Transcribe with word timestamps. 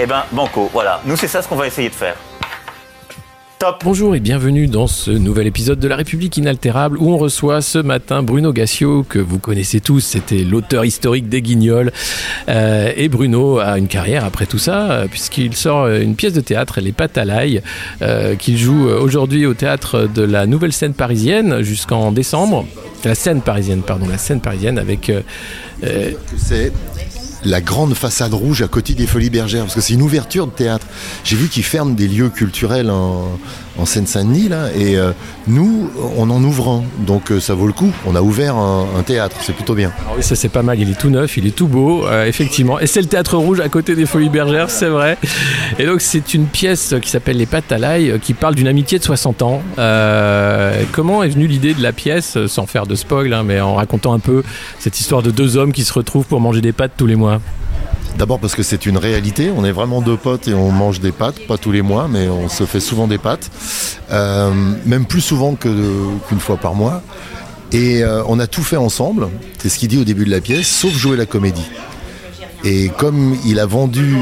Eh 0.00 0.06
ben, 0.06 0.22
banco, 0.32 0.70
voilà. 0.72 1.00
Nous, 1.04 1.16
c'est 1.16 1.28
ça 1.28 1.42
ce 1.42 1.48
qu'on 1.48 1.56
va 1.56 1.66
essayer 1.66 1.88
de 1.88 1.94
faire. 1.94 2.16
Top 3.58 3.82
Bonjour 3.84 4.16
et 4.16 4.20
bienvenue 4.20 4.66
dans 4.66 4.88
ce 4.88 5.12
nouvel 5.12 5.46
épisode 5.46 5.78
de 5.78 5.86
La 5.86 5.94
République 5.94 6.36
inaltérable 6.36 6.98
où 6.98 7.12
on 7.12 7.16
reçoit 7.16 7.62
ce 7.62 7.78
matin 7.78 8.24
Bruno 8.24 8.52
Gassio 8.52 9.04
que 9.08 9.20
vous 9.20 9.38
connaissez 9.38 9.80
tous, 9.80 10.00
c'était 10.00 10.42
l'auteur 10.42 10.84
historique 10.84 11.28
des 11.28 11.42
Guignols 11.42 11.92
Euh, 12.48 12.92
et 12.96 13.08
Bruno 13.08 13.60
a 13.60 13.78
une 13.78 13.86
carrière 13.86 14.24
après 14.24 14.46
tout 14.46 14.58
ça 14.58 14.90
euh, 14.90 15.06
puisqu'il 15.06 15.54
sort 15.54 15.84
euh, 15.84 16.00
une 16.00 16.16
pièce 16.16 16.32
de 16.32 16.40
théâtre 16.40 16.80
Les 16.80 16.90
Pattes 16.90 17.16
à 17.16 17.24
l'ail 17.24 17.62
euh, 18.00 18.34
qu'il 18.34 18.58
joue 18.58 18.88
aujourd'hui 18.88 19.46
au 19.46 19.54
théâtre 19.54 20.08
de 20.12 20.22
la 20.22 20.46
Nouvelle 20.46 20.72
Scène 20.72 20.94
parisienne 20.94 21.62
jusqu'en 21.62 22.10
décembre. 22.10 22.66
La 23.04 23.14
scène 23.14 23.42
parisienne, 23.42 23.82
pardon, 23.82 24.08
la 24.08 24.18
scène 24.18 24.40
parisienne 24.40 24.78
avec 24.78 25.08
euh, 25.08 25.20
euh, 25.84 26.10
C'est 26.36 26.72
la 27.44 27.60
grande 27.60 27.94
façade 27.94 28.34
rouge 28.34 28.62
à 28.62 28.68
côté 28.68 28.94
des 28.94 29.06
Folies 29.06 29.30
Bergères, 29.30 29.62
parce 29.62 29.74
que 29.74 29.80
c'est 29.80 29.94
une 29.94 30.02
ouverture 30.02 30.46
de 30.46 30.52
théâtre. 30.52 30.86
J'ai 31.24 31.36
vu 31.36 31.48
qu'ils 31.48 31.64
ferment 31.64 31.94
des 31.94 32.08
lieux 32.08 32.28
culturels 32.28 32.90
en, 32.90 33.38
en 33.78 33.86
Seine-Saint-Denis, 33.86 34.48
là, 34.48 34.68
et 34.76 34.96
euh, 34.96 35.12
nous, 35.46 35.90
on 36.16 36.28
en 36.30 36.42
ouvre 36.42 36.68
un. 36.68 36.82
Donc 37.04 37.30
euh, 37.30 37.40
ça 37.40 37.54
vaut 37.54 37.66
le 37.66 37.72
coup. 37.72 37.90
On 38.06 38.14
a 38.14 38.22
ouvert 38.22 38.56
un, 38.56 39.02
théâtre, 39.04 39.36
c'est 39.40 39.54
plutôt 39.54 39.74
bien. 39.74 39.92
Ah 40.06 40.12
oui, 40.16 40.22
ça 40.22 40.36
c'est 40.36 40.48
pas 40.48 40.62
mal, 40.62 40.78
il 40.78 40.90
est 40.90 40.98
tout 40.98 41.10
neuf, 41.10 41.36
il 41.36 41.46
est 41.46 41.56
tout 41.56 41.68
beau, 41.68 42.06
euh, 42.06 42.26
effectivement. 42.26 42.78
Et 42.78 42.86
c'est 42.86 43.00
le 43.00 43.06
Théâtre 43.06 43.36
Rouge 43.36 43.60
à 43.60 43.68
côté 43.68 43.94
des 43.94 44.06
Folies 44.06 44.28
Bergères, 44.28 44.70
c'est 44.70 44.88
vrai. 44.88 45.16
Et 45.78 45.86
donc 45.86 46.00
c'est 46.00 46.34
une 46.34 46.46
pièce 46.46 46.94
qui 47.00 47.08
s'appelle 47.08 47.36
Les 47.36 47.46
Pattes 47.46 47.72
à 47.72 47.78
l'ail, 47.78 48.18
qui 48.20 48.34
parle 48.34 48.54
d'une 48.54 48.68
amitié 48.68 48.98
de 48.98 49.04
60 49.04 49.42
ans. 49.42 49.62
Comment 50.92 51.22
est 51.22 51.28
venue 51.28 51.46
l'idée 51.46 51.74
de 51.74 51.82
la 51.82 51.92
pièce, 51.92 52.38
sans 52.46 52.66
faire 52.66 52.86
de 52.86 52.94
spoil, 52.94 53.32
hein, 53.32 53.42
mais 53.44 53.60
en 53.60 53.74
racontant 53.74 54.12
un 54.12 54.18
peu 54.18 54.42
cette 54.78 55.00
histoire 55.00 55.22
de 55.22 55.30
deux 55.30 55.56
hommes 55.56 55.72
qui 55.72 55.84
se 55.84 55.92
retrouvent 55.92 56.26
pour 56.26 56.40
manger 56.40 56.60
des 56.60 56.72
pâtes 56.72 56.92
tous 56.96 57.06
les 57.06 57.16
mois? 57.16 57.40
D'abord 58.18 58.38
parce 58.38 58.54
que 58.54 58.62
c'est 58.62 58.86
une 58.86 58.98
réalité, 58.98 59.50
on 59.56 59.64
est 59.64 59.72
vraiment 59.72 60.00
deux 60.00 60.16
potes 60.16 60.46
et 60.46 60.54
on 60.54 60.70
mange 60.70 61.00
des 61.00 61.12
pâtes, 61.12 61.46
pas 61.46 61.58
tous 61.58 61.72
les 61.72 61.82
mois, 61.82 62.08
mais 62.08 62.28
on 62.28 62.48
se 62.48 62.64
fait 62.64 62.80
souvent 62.80 63.08
des 63.08 63.18
pâtes, 63.18 63.50
Euh, 64.12 64.50
même 64.84 65.06
plus 65.06 65.22
souvent 65.22 65.54
qu'une 65.54 66.38
fois 66.38 66.58
par 66.58 66.74
mois. 66.74 67.02
Et 67.72 68.04
euh, 68.04 68.22
on 68.28 68.38
a 68.38 68.46
tout 68.46 68.62
fait 68.62 68.76
ensemble, 68.76 69.28
c'est 69.58 69.70
ce 69.70 69.78
qu'il 69.78 69.88
dit 69.88 69.96
au 69.96 70.04
début 70.04 70.26
de 70.26 70.30
la 70.30 70.42
pièce, 70.42 70.66
sauf 70.66 70.92
jouer 70.92 71.16
la 71.16 71.24
comédie. 71.24 71.70
Et 72.64 72.90
comme 72.90 73.34
il 73.46 73.58
a 73.58 73.64
vendu 73.64 74.14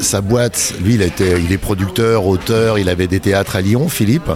sa 0.00 0.20
boîte, 0.20 0.74
lui 0.82 0.94
il, 0.94 1.02
était, 1.02 1.40
il 1.40 1.52
est 1.52 1.58
producteur, 1.58 2.26
auteur, 2.26 2.78
il 2.78 2.88
avait 2.88 3.06
des 3.06 3.20
théâtres 3.20 3.54
à 3.54 3.60
Lyon, 3.60 3.88
Philippe, 3.88 4.30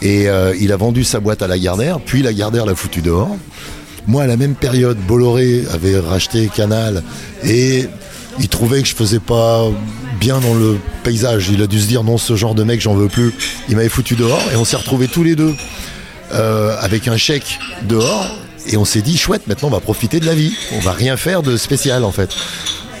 et 0.00 0.30
euh, 0.30 0.54
il 0.58 0.72
a 0.72 0.76
vendu 0.76 1.04
sa 1.04 1.20
boîte 1.20 1.42
à 1.42 1.46
Lagardère, 1.46 2.00
puis 2.00 2.22
Lagardère 2.22 2.64
l'a 2.64 2.74
foutu 2.74 3.02
dehors. 3.02 3.36
Moi, 4.06 4.22
à 4.22 4.26
la 4.26 4.38
même 4.38 4.54
période, 4.54 4.96
Bolloré 5.06 5.64
avait 5.70 5.98
racheté 5.98 6.48
Canal 6.48 7.02
et 7.44 7.84
il 8.40 8.48
trouvait 8.48 8.82
que 8.82 8.88
je 8.88 8.94
faisais 8.94 9.20
pas 9.20 9.66
bien 10.18 10.40
dans 10.40 10.54
le 10.54 10.78
paysage. 11.04 11.50
Il 11.52 11.62
a 11.62 11.66
dû 11.66 11.80
se 11.80 11.86
dire 11.86 12.02
non, 12.02 12.18
ce 12.18 12.36
genre 12.36 12.54
de 12.54 12.64
mec, 12.64 12.80
j'en 12.80 12.94
veux 12.94 13.08
plus. 13.08 13.32
Il 13.68 13.76
m'avait 13.76 13.88
foutu 13.88 14.16
dehors 14.16 14.42
et 14.52 14.56
on 14.56 14.64
s'est 14.64 14.76
retrouvés 14.76 15.08
tous 15.08 15.22
les 15.22 15.36
deux 15.36 15.54
euh, 16.32 16.76
avec 16.80 17.06
un 17.08 17.16
chèque 17.16 17.58
dehors 17.82 18.26
et 18.66 18.76
on 18.76 18.84
s'est 18.84 19.02
dit 19.02 19.16
chouette, 19.16 19.46
maintenant 19.46 19.68
on 19.68 19.72
va 19.72 19.80
profiter 19.80 20.20
de 20.20 20.26
la 20.26 20.34
vie. 20.34 20.54
On 20.72 20.80
va 20.80 20.92
rien 20.92 21.16
faire 21.16 21.42
de 21.42 21.56
spécial 21.56 22.04
en 22.04 22.12
fait. 22.12 22.30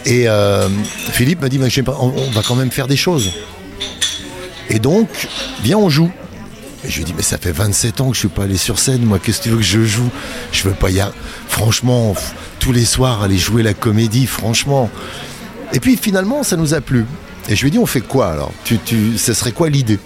Et 0.06 0.28
euh, 0.28 0.68
Philippe 1.12 1.42
m'a 1.42 1.48
dit, 1.48 1.60
on, 1.86 2.30
va 2.30 2.42
quand 2.42 2.54
même 2.54 2.70
faire 2.70 2.86
des 2.86 2.96
choses. 2.96 3.30
Et 4.70 4.78
donc, 4.78 5.08
viens, 5.62 5.76
on 5.78 5.90
joue. 5.90 6.10
Et 6.84 6.90
je 6.90 6.96
lui 6.96 7.02
ai 7.02 7.04
dit, 7.04 7.14
mais 7.14 7.22
ça 7.22 7.36
fait 7.36 7.52
27 7.52 8.00
ans 8.00 8.08
que 8.08 8.14
je 8.14 8.20
suis 8.20 8.28
pas 8.28 8.44
allé 8.44 8.56
sur 8.56 8.78
scène, 8.78 9.02
moi, 9.02 9.18
qu'est-ce 9.18 9.38
que 9.38 9.44
tu 9.44 9.50
veux 9.50 9.58
que 9.58 9.62
je 9.62 9.84
joue? 9.84 10.08
Je 10.52 10.62
veux 10.62 10.74
pas 10.74 10.90
y 10.90 11.00
aller. 11.00 11.12
Franchement, 11.48 12.14
tous 12.58 12.72
les 12.72 12.86
soirs, 12.86 13.22
aller 13.22 13.36
jouer 13.36 13.62
la 13.62 13.74
comédie, 13.74 14.26
franchement. 14.26 14.90
Et 15.72 15.80
puis 15.80 15.96
finalement, 15.96 16.42
ça 16.42 16.56
nous 16.56 16.74
a 16.74 16.80
plu. 16.80 17.06
Et 17.48 17.56
je 17.56 17.62
lui 17.62 17.68
ai 17.68 17.70
dit, 17.70 17.78
on 17.78 17.86
fait 17.86 18.00
quoi 18.00 18.28
alors? 18.28 18.52
Tu, 18.64 18.78
Ce 19.16 19.32
serait 19.32 19.52
quoi 19.52 19.68
l'idée? 19.68 19.98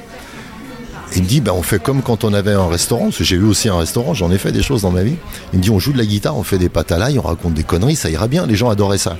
Il 1.16 1.22
me 1.22 1.28
dit, 1.28 1.40
ben, 1.40 1.52
on 1.52 1.62
fait 1.62 1.80
comme 1.80 2.02
quand 2.02 2.24
on 2.24 2.32
avait 2.32 2.52
un 2.52 2.66
restaurant, 2.66 3.04
parce 3.04 3.18
que 3.18 3.24
j'ai 3.24 3.36
eu 3.36 3.44
aussi 3.44 3.68
un 3.68 3.78
restaurant, 3.78 4.14
j'en 4.14 4.30
ai 4.32 4.38
fait 4.38 4.50
des 4.50 4.62
choses 4.62 4.82
dans 4.82 4.90
ma 4.90 5.02
vie. 5.02 5.16
Il 5.52 5.58
me 5.58 5.62
dit, 5.62 5.70
on 5.70 5.78
joue 5.78 5.92
de 5.92 5.98
la 5.98 6.06
guitare, 6.06 6.36
on 6.36 6.42
fait 6.42 6.58
des 6.58 6.70
l'ail, 6.90 7.18
on 7.18 7.22
raconte 7.22 7.54
des 7.54 7.62
conneries, 7.62 7.96
ça 7.96 8.10
ira 8.10 8.26
bien, 8.26 8.46
les 8.46 8.56
gens 8.56 8.68
adoraient 8.68 8.98
ça. 8.98 9.16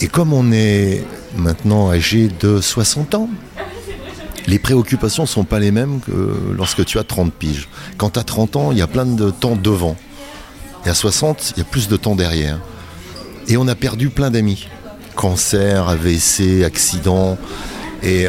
Et 0.00 0.08
comme 0.08 0.32
on 0.32 0.52
est 0.52 1.04
maintenant 1.36 1.90
âgé 1.90 2.28
de 2.40 2.60
60 2.60 3.14
ans, 3.14 3.30
les 4.46 4.58
préoccupations 4.58 5.24
ne 5.24 5.28
sont 5.28 5.44
pas 5.44 5.58
les 5.58 5.70
mêmes 5.70 6.00
que 6.00 6.34
lorsque 6.56 6.84
tu 6.84 6.98
as 6.98 7.04
30 7.04 7.32
piges. 7.32 7.68
Quand 7.96 8.10
tu 8.10 8.18
as 8.18 8.24
30 8.24 8.56
ans, 8.56 8.72
il 8.72 8.78
y 8.78 8.82
a 8.82 8.86
plein 8.86 9.06
de 9.06 9.30
temps 9.30 9.56
devant. 9.56 9.96
Et 10.84 10.88
à 10.88 10.94
60, 10.94 11.54
il 11.56 11.58
y 11.58 11.62
a 11.62 11.64
plus 11.64 11.88
de 11.88 11.96
temps 11.96 12.14
derrière. 12.14 12.58
Et 13.48 13.56
on 13.56 13.68
a 13.68 13.74
perdu 13.74 14.10
plein 14.10 14.30
d'amis. 14.30 14.68
Cancer, 15.14 15.88
AVC, 15.88 16.64
accident. 16.64 17.38
Et 18.02 18.26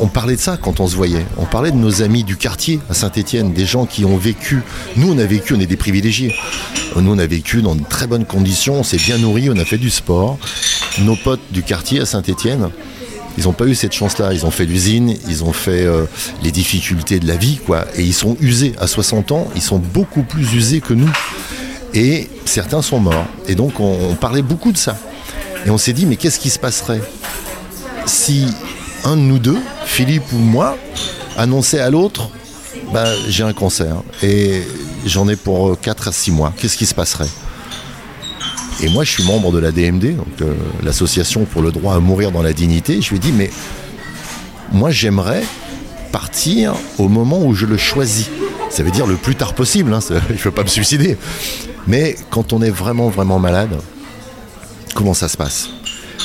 on, 0.00 0.06
parlait 0.06 0.36
de 0.36 0.40
ça 0.40 0.56
quand 0.56 0.80
on 0.80 0.86
se 0.86 0.94
voyait. 0.94 1.24
On 1.36 1.44
parlait 1.44 1.70
de 1.70 1.76
nos 1.76 2.02
amis 2.02 2.24
du 2.24 2.36
quartier 2.36 2.80
à 2.88 2.94
Saint-Étienne, 2.94 3.52
des 3.52 3.66
gens 3.66 3.84
qui 3.84 4.04
ont 4.04 4.16
vécu. 4.16 4.62
Nous, 4.96 5.12
on 5.12 5.18
a 5.18 5.24
vécu, 5.24 5.54
on 5.54 5.60
est 5.60 5.66
des 5.66 5.76
privilégiés. 5.76 6.34
Nous, 6.96 7.12
on 7.12 7.18
a 7.18 7.26
vécu 7.26 7.60
dans 7.60 7.74
de 7.74 7.82
très 7.84 8.06
bonnes 8.06 8.24
conditions, 8.24 8.76
on 8.80 8.82
s'est 8.82 8.96
bien 8.96 9.18
nourri, 9.18 9.50
on 9.50 9.58
a 9.58 9.64
fait 9.64 9.76
du 9.78 9.90
sport. 9.90 10.38
Nos 11.00 11.16
potes 11.16 11.40
du 11.50 11.62
quartier 11.62 12.00
à 12.00 12.06
Saint-Étienne, 12.06 12.70
ils 13.36 13.44
n'ont 13.44 13.52
pas 13.52 13.66
eu 13.66 13.74
cette 13.74 13.92
chance-là. 13.92 14.32
Ils 14.32 14.46
ont 14.46 14.50
fait 14.50 14.66
l'usine, 14.66 15.14
ils 15.28 15.44
ont 15.44 15.52
fait 15.52 15.84
euh, 15.84 16.06
les 16.42 16.50
difficultés 16.50 17.20
de 17.20 17.26
la 17.26 17.36
vie, 17.36 17.58
quoi. 17.64 17.86
Et 17.96 18.02
ils 18.02 18.14
sont 18.14 18.36
usés. 18.40 18.72
À 18.78 18.86
60 18.86 19.32
ans, 19.32 19.48
ils 19.54 19.62
sont 19.62 19.78
beaucoup 19.78 20.22
plus 20.22 20.54
usés 20.54 20.80
que 20.80 20.94
nous. 20.94 21.10
Et 21.94 22.28
certains 22.44 22.82
sont 22.82 23.00
morts. 23.00 23.26
Et 23.46 23.54
donc, 23.54 23.80
on, 23.80 24.14
parlait 24.14 24.42
beaucoup 24.42 24.72
de 24.72 24.76
ça. 24.76 24.96
Et 25.66 25.70
on 25.70 25.78
s'est 25.78 25.92
dit, 25.92 26.06
mais 26.06 26.16
qu'est-ce 26.16 26.38
qui 26.38 26.50
se 26.50 26.58
passerait 26.58 27.00
si 28.06 28.46
un 29.04 29.16
de 29.16 29.22
nous 29.22 29.38
deux, 29.38 29.58
Philippe 29.84 30.32
ou 30.32 30.38
moi, 30.38 30.76
annonçait 31.36 31.80
à 31.80 31.90
l'autre, 31.90 32.30
ben, 32.92 33.06
j'ai 33.28 33.42
un 33.42 33.52
cancer 33.52 33.96
et 34.22 34.62
j'en 35.04 35.28
ai 35.28 35.36
pour 35.36 35.78
4 35.78 36.08
à 36.08 36.12
6 36.12 36.30
mois. 36.30 36.54
Qu'est-ce 36.56 36.76
qui 36.76 36.86
se 36.86 36.94
passerait? 36.94 37.28
Et 38.80 38.88
moi, 38.88 39.04
je 39.04 39.10
suis 39.10 39.24
membre 39.24 39.50
de 39.52 39.58
la 39.58 39.72
DMD, 39.72 40.16
donc 40.16 40.26
euh, 40.40 40.54
l'association 40.82 41.44
pour 41.44 41.62
le 41.62 41.72
droit 41.72 41.94
à 41.94 41.98
mourir 41.98 42.30
dans 42.30 42.42
la 42.42 42.52
dignité. 42.52 43.02
Je 43.02 43.10
lui 43.10 43.16
ai 43.16 43.20
dit, 43.20 43.32
mais 43.32 43.50
moi, 44.72 44.90
j'aimerais 44.90 45.42
partir 46.12 46.74
au 46.96 47.08
moment 47.08 47.44
où 47.44 47.54
je 47.54 47.66
le 47.66 47.76
choisis. 47.76 48.30
Ça 48.70 48.82
veut 48.82 48.90
dire 48.90 49.06
le 49.06 49.16
plus 49.16 49.34
tard 49.34 49.54
possible. 49.54 49.98
Il 50.10 50.32
ne 50.32 50.38
faut 50.38 50.50
pas 50.50 50.62
me 50.62 50.68
suicider. 50.68 51.16
Mais 51.88 52.16
quand 52.30 52.52
on 52.52 52.62
est 52.62 52.70
vraiment, 52.70 53.08
vraiment 53.08 53.38
malade, 53.38 53.80
comment 54.94 55.14
ça 55.14 55.28
se 55.28 55.36
passe? 55.36 55.70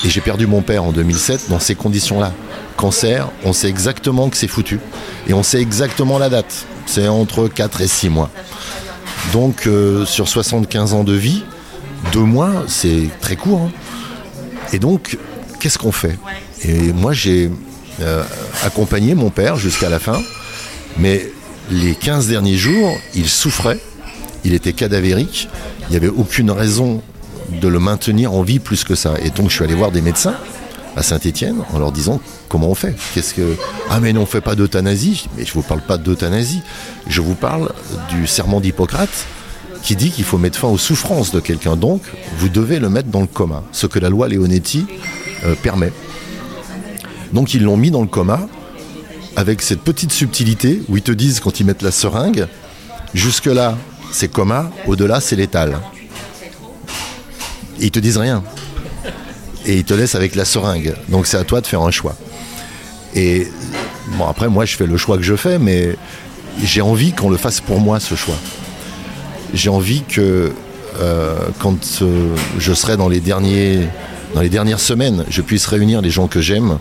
Et 0.06 0.10
j'ai 0.10 0.22
perdu 0.22 0.46
mon 0.46 0.62
père 0.62 0.84
en 0.84 0.92
2007 0.92 1.50
dans 1.50 1.60
ces 1.60 1.74
conditions-là. 1.76 2.34
Cancer, 2.76 3.30
on 3.46 3.54
sait 3.54 3.70
exactement 3.70 4.30
que 4.30 4.36
c'est 4.36 4.48
foutu. 4.50 4.80
Et 5.28 5.34
on 5.34 5.42
sait 5.44 5.62
exactement 5.62 6.20
la 6.20 6.30
date. 6.30 6.66
C'est 6.86 7.08
entre 7.08 7.48
4 7.48 7.82
et 7.82 7.88
6 7.88 8.10
mois. 8.10 8.30
Donc, 9.32 9.68
euh, 9.68 10.06
sur 10.06 10.28
75 10.28 10.94
ans 10.94 11.04
de 11.06 11.14
vie, 11.14 11.44
deux 12.12 12.20
mois, 12.20 12.66
c'est 12.68 13.08
très 13.22 13.38
court. 13.38 13.62
hein. 13.62 13.72
Et 14.74 14.80
donc, 14.80 15.18
qu'est-ce 15.60 15.78
qu'on 15.78 15.94
fait? 15.94 16.18
Et 16.64 16.92
moi, 16.92 17.14
j'ai 17.14 17.50
euh, 18.02 18.24
accompagné 18.66 19.16
mon 19.16 19.30
père 19.30 19.56
jusqu'à 19.56 19.88
la 19.90 20.00
fin, 20.00 20.20
mais 20.98 21.32
les 21.72 21.96
15 21.96 22.28
derniers 22.28 22.58
jours, 22.58 22.98
il 23.16 23.30
souffrait, 23.30 23.80
il 24.44 24.54
était 24.54 24.74
cadavérique, 24.74 25.50
il 25.88 25.92
n'y 25.92 25.96
avait 25.96 26.10
aucune 26.10 26.52
raison 26.52 27.02
de 27.62 27.68
le 27.68 27.80
maintenir 27.80 28.34
en 28.34 28.42
vie 28.42 28.60
plus 28.60 28.84
que 28.84 28.96
ça. 28.96 29.16
Et 29.24 29.30
donc, 29.30 29.50
je 29.50 29.56
suis 29.56 29.64
allé 29.64 29.76
voir 29.76 29.92
des 29.92 30.02
médecins 30.02 30.36
à 30.96 31.04
Saint-Étienne 31.04 31.58
en 31.74 31.80
leur 31.80 31.92
disant 31.92 32.22
comment 32.50 32.70
on 32.70 32.76
fait? 32.76 32.96
Qu'est-ce 33.14 33.34
que 33.34 33.56
ah 33.90 34.00
mais 34.00 34.14
non 34.14 34.22
on 34.22 34.26
fait 34.28 34.42
pas 34.42 34.54
d'euthanasie 34.54 35.28
mais 35.36 35.44
je 35.44 35.52
vous 35.54 35.64
parle 35.64 35.82
pas 35.82 35.98
d'euthanasie 35.98 36.62
je 37.08 37.20
vous 37.20 37.34
parle 37.34 37.72
du 38.12 38.28
serment 38.28 38.62
d'Hippocrate 38.62 39.26
qui 39.84 39.96
dit 39.96 40.10
qu'il 40.10 40.24
faut 40.24 40.38
mettre 40.38 40.58
fin 40.58 40.70
aux 40.70 40.78
souffrances 40.78 41.32
de 41.32 41.40
quelqu'un. 41.40 41.76
Donc, 41.76 42.02
vous 42.38 42.50
devez 42.50 42.80
le 42.80 42.90
mettre 42.90 43.10
dans 43.10 43.22
le 43.22 43.28
coma, 43.28 43.64
ce 43.74 43.86
que 43.86 44.00
la 44.00 44.10
loi 44.10 44.30
Leonetti 44.30 44.86
euh, 45.44 45.56
permet. 45.62 45.92
Donc, 47.34 47.54
ils 47.54 47.62
l'ont 47.62 47.78
mis 47.78 47.92
dans 47.92 48.02
le 48.02 48.08
coma 48.08 48.48
avec 49.36 49.62
cette 49.62 49.82
petite 49.82 50.12
subtilité 50.12 50.82
où 50.88 50.98
ils 50.98 51.04
te 51.04 51.12
disent 51.12 51.42
quand 51.42 51.60
ils 51.60 51.66
mettent 51.66 51.82
la 51.82 51.92
seringue, 51.92 52.48
jusque-là, 53.14 53.78
c'est 54.14 54.30
coma, 54.30 54.70
au-delà, 54.86 55.20
c'est 55.20 55.36
létal. 55.36 55.80
Et 57.80 57.86
ils 57.86 57.92
te 57.92 58.00
disent 58.00 58.18
rien. 58.18 58.44
et 59.66 59.78
il 59.78 59.84
te 59.84 59.94
laisse 59.94 60.16
avec 60.16 60.36
la 60.36 60.46
seringue. 60.46 60.94
Donc 61.10 61.28
c'est 61.28 61.38
à 61.38 61.44
toi 61.44 61.62
de 61.62 61.68
faire 61.68 61.82
un 61.82 61.92
choix. 61.92 62.16
Et 63.16 63.48
bon, 64.18 64.28
après, 64.28 64.50
moi, 64.50 64.66
je 64.66 64.76
fais 64.76 64.86
le 64.86 64.98
choix 64.98 65.18
que 65.18 65.24
je 65.24 65.36
fais, 65.36 65.60
mais 65.60 65.96
j'ai 66.64 66.82
envie 66.82 67.12
qu'on 67.14 67.30
le 67.30 67.38
fasse 67.38 67.60
pour 67.60 67.80
moi, 67.80 68.00
ce 68.00 68.16
choix. 68.16 68.38
J'ai 69.54 69.70
envie 69.70 70.04
que 70.04 70.52
euh, 71.00 71.36
quand 71.60 72.02
euh, 72.02 72.36
je 72.60 72.74
serai 72.74 72.98
dans 72.98 73.10
les, 73.10 73.20
derniers, 73.20 73.88
dans 74.36 74.42
les 74.42 74.50
dernières 74.50 74.80
semaines, 74.80 75.26
je 75.30 75.42
puisse 75.42 75.66
réunir 75.66 76.02
les 76.02 76.12
gens 76.12 76.28
que 76.28 76.42
j'aime, 76.42 76.78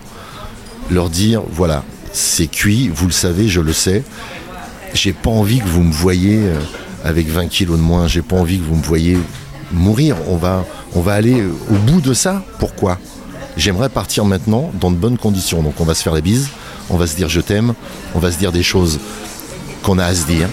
leur 0.91 1.09
dire 1.09 1.43
voilà, 1.51 1.83
c'est 2.13 2.47
cuit, 2.47 2.89
vous 2.89 3.07
le 3.07 3.13
savez, 3.13 3.49
je 3.49 3.61
le 3.61 3.73
sais. 3.73 4.05
J'ai 4.95 5.15
pas 5.15 5.31
envie 5.31 5.61
que 5.61 5.69
vous 5.69 5.83
me 5.83 5.93
voyez 5.93 6.41
euh, 6.41 6.59
avec 7.05 7.29
20 7.29 7.49
kilos 7.49 7.77
de 7.77 7.83
moins, 7.83 8.07
j'ai 8.07 8.23
pas 8.23 8.37
envie 8.37 8.59
que 8.59 8.65
vous 8.65 8.77
me 8.77 8.83
voyez 8.83 9.19
mourir. 9.73 10.17
On 10.29 10.37
va, 10.37 10.65
on 10.95 11.01
va 11.01 11.15
aller 11.15 11.43
au 11.71 11.75
bout 11.75 12.01
de 12.01 12.15
ça. 12.15 12.43
Pourquoi? 12.59 12.99
J'aimerais 13.57 13.89
partir 13.89 14.25
maintenant 14.25 14.71
dans 14.81 14.91
de 14.91 14.97
bonnes 14.97 15.19
conditions. 15.19 15.63
Donc 15.63 15.81
on 15.81 15.85
va 15.85 15.95
se 15.95 16.03
faire 16.03 16.15
les 16.15 16.23
bises, 16.23 16.49
on 16.91 16.97
va 16.97 17.07
se 17.07 17.17
dire 17.17 17.29
je 17.29 17.41
t'aime, 17.41 17.75
on 18.15 18.19
va 18.19 18.33
se 18.33 18.39
dire 18.39 18.53
des 18.53 18.63
choses 18.63 18.99
qu'on 19.83 19.99
a 19.99 20.07
à 20.07 20.15
se 20.15 20.27
dire. 20.27 20.49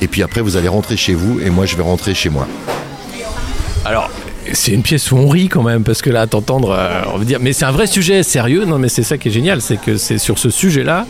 Et 0.00 0.08
puis 0.08 0.22
après, 0.22 0.40
vous 0.40 0.56
allez 0.56 0.68
rentrer 0.68 0.96
chez 0.96 1.14
vous 1.14 1.40
et 1.40 1.50
moi, 1.50 1.66
je 1.66 1.76
vais 1.76 1.82
rentrer 1.82 2.14
chez 2.14 2.28
moi. 2.28 2.46
Alors, 3.84 4.10
c'est 4.52 4.72
une 4.72 4.82
pièce 4.82 5.10
où 5.12 5.16
on 5.16 5.28
rit 5.28 5.48
quand 5.48 5.62
même, 5.62 5.84
parce 5.84 6.02
que 6.02 6.10
là, 6.10 6.26
t'entendre, 6.26 6.70
euh, 6.76 7.02
on 7.14 7.18
veut 7.18 7.24
dire, 7.24 7.38
mais 7.40 7.52
c'est 7.52 7.64
un 7.64 7.70
vrai 7.70 7.86
sujet 7.86 8.22
sérieux. 8.22 8.64
Non, 8.64 8.78
mais 8.78 8.88
c'est 8.88 9.02
ça 9.02 9.16
qui 9.18 9.28
est 9.28 9.30
génial, 9.32 9.60
c'est 9.62 9.76
que 9.76 9.96
c'est 9.96 10.18
sur 10.18 10.38
ce 10.38 10.50
sujet-là, 10.50 11.06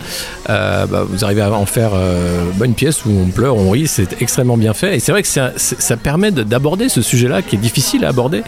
euh, 0.50 0.86
bah, 0.86 1.04
vous 1.08 1.24
arrivez 1.24 1.40
à 1.42 1.50
en 1.52 1.64
faire 1.66 1.92
euh, 1.94 2.44
bah, 2.56 2.66
une 2.66 2.74
pièce 2.74 3.04
où 3.06 3.10
on 3.10 3.26
pleure, 3.30 3.56
on 3.56 3.70
rit, 3.70 3.86
c'est 3.86 4.20
extrêmement 4.20 4.56
bien 4.56 4.74
fait. 4.74 4.96
Et 4.96 5.00
c'est 5.00 5.12
vrai 5.12 5.22
que 5.22 5.28
ça, 5.28 5.52
permet 6.02 6.30
de- 6.30 6.42
d'aborder 6.42 6.88
ce 6.88 7.00
sujet-là 7.02 7.42
qui 7.42 7.56
est 7.56 7.58
difficile 7.58 8.04
à 8.04 8.08
aborder 8.08 8.42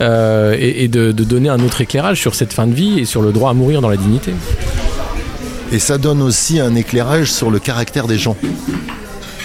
et, 0.00 0.88
de, 0.88 1.12
de 1.12 1.24
donner 1.24 1.48
un 1.48 1.60
autre 1.60 1.80
éclairage 1.80 2.20
sur 2.20 2.34
cette 2.34 2.52
fin 2.52 2.66
de 2.66 2.74
vie 2.74 2.98
et 3.00 3.04
sur 3.04 3.22
le 3.22 3.32
droit 3.32 3.50
à 3.50 3.54
mourir 3.54 3.80
dans 3.80 3.88
la 3.88 3.96
dignité. 3.96 4.32
Et 5.72 5.78
ça 5.78 5.98
donne 5.98 6.22
aussi 6.22 6.60
un 6.60 6.74
éclairage 6.74 7.32
sur 7.32 7.50
le 7.50 7.58
caractère 7.58 8.06
des 8.06 8.18
gens. 8.18 8.36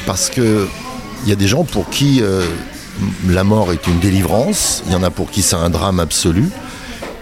Parce 0.05 0.29
que 0.29 0.67
il 1.23 1.29
y 1.29 1.31
a 1.33 1.35
des 1.35 1.47
gens 1.47 1.63
pour 1.63 1.89
qui 1.89 2.21
la 3.27 3.43
mort 3.43 3.71
est 3.71 3.87
une 3.87 3.99
délivrance, 3.99 4.83
il 4.87 4.93
y 4.93 4.95
en 4.95 5.03
a 5.03 5.09
pour 5.09 5.31
qui 5.31 5.41
c'est 5.41 5.55
un 5.55 5.69
drame 5.69 5.99
absolu, 5.99 6.49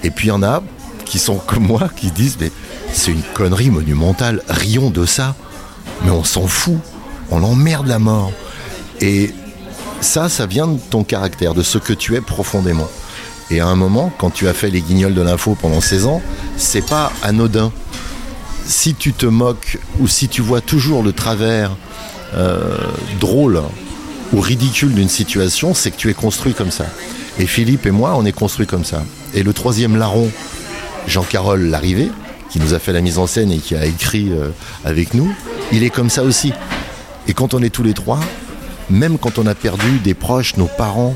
et 0.03 0.11
puis 0.11 0.27
il 0.27 0.29
y 0.29 0.33
en 0.33 0.43
a 0.43 0.61
qui 1.05 1.19
sont 1.19 1.35
comme 1.35 1.65
moi, 1.65 1.89
qui 1.95 2.11
disent 2.11 2.37
mais 2.39 2.51
c'est 2.91 3.11
une 3.11 3.23
connerie 3.33 3.69
monumentale, 3.69 4.41
rions 4.49 4.89
de 4.89 5.05
ça, 5.05 5.35
mais 6.03 6.11
on 6.11 6.23
s'en 6.23 6.47
fout, 6.47 6.77
on 7.31 7.43
emmerde 7.43 7.87
la 7.87 7.99
mort. 7.99 8.31
Et 9.01 9.33
ça, 10.01 10.29
ça 10.29 10.45
vient 10.45 10.67
de 10.67 10.79
ton 10.89 11.03
caractère, 11.03 11.53
de 11.53 11.61
ce 11.61 11.77
que 11.77 11.93
tu 11.93 12.15
es 12.15 12.21
profondément. 12.21 12.87
Et 13.49 13.59
à 13.59 13.67
un 13.67 13.75
moment, 13.75 14.11
quand 14.17 14.29
tu 14.29 14.47
as 14.47 14.53
fait 14.53 14.69
les 14.69 14.81
guignols 14.81 15.13
de 15.13 15.21
l'info 15.21 15.57
pendant 15.59 15.81
16 15.81 16.05
ans, 16.05 16.21
c'est 16.57 16.85
pas 16.85 17.11
anodin. 17.23 17.71
Si 18.65 18.93
tu 18.93 19.13
te 19.13 19.25
moques 19.25 19.79
ou 19.99 20.07
si 20.07 20.27
tu 20.27 20.41
vois 20.41 20.59
toujours 20.59 21.01
le 21.01 21.13
travers 21.13 21.71
euh, 22.33 22.75
drôle 23.21 23.61
ou 24.33 24.41
ridicule 24.41 24.93
d'une 24.93 25.09
situation, 25.09 25.73
c'est 25.73 25.91
que 25.91 25.97
tu 25.97 26.09
es 26.09 26.13
construit 26.13 26.53
comme 26.53 26.71
ça. 26.71 26.85
Et 27.39 27.45
Philippe 27.45 27.85
et 27.85 27.91
moi, 27.91 28.15
on 28.17 28.25
est 28.25 28.31
construit 28.31 28.67
comme 28.67 28.83
ça. 28.83 29.03
Et 29.33 29.43
le 29.43 29.53
troisième 29.53 29.95
larron, 29.95 30.31
Jean-Carole 31.07 31.63
Larrivé, 31.63 32.11
qui 32.49 32.59
nous 32.59 32.73
a 32.73 32.79
fait 32.79 32.93
la 32.93 33.01
mise 33.01 33.17
en 33.19 33.27
scène 33.27 33.51
et 33.51 33.57
qui 33.57 33.75
a 33.75 33.85
écrit 33.85 34.31
euh, 34.31 34.49
avec 34.85 35.13
nous, 35.13 35.33
il 35.71 35.83
est 35.83 35.89
comme 35.89 36.09
ça 36.09 36.23
aussi. 36.23 36.53
Et 37.27 37.33
quand 37.33 37.53
on 37.53 37.61
est 37.61 37.69
tous 37.69 37.83
les 37.83 37.93
trois, 37.93 38.19
même 38.89 39.17
quand 39.17 39.37
on 39.37 39.45
a 39.45 39.55
perdu 39.55 39.99
des 39.99 40.13
proches, 40.13 40.57
nos 40.57 40.67
parents, 40.67 41.15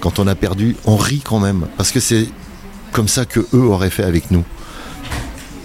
quand 0.00 0.18
on 0.18 0.26
a 0.26 0.34
perdu, 0.34 0.76
on 0.84 0.96
rit 0.96 1.22
quand 1.24 1.40
même. 1.40 1.66
Parce 1.76 1.92
que 1.92 2.00
c'est 2.00 2.28
comme 2.92 3.08
ça 3.08 3.24
que 3.24 3.40
eux 3.54 3.62
auraient 3.62 3.90
fait 3.90 4.04
avec 4.04 4.30
nous. 4.30 4.44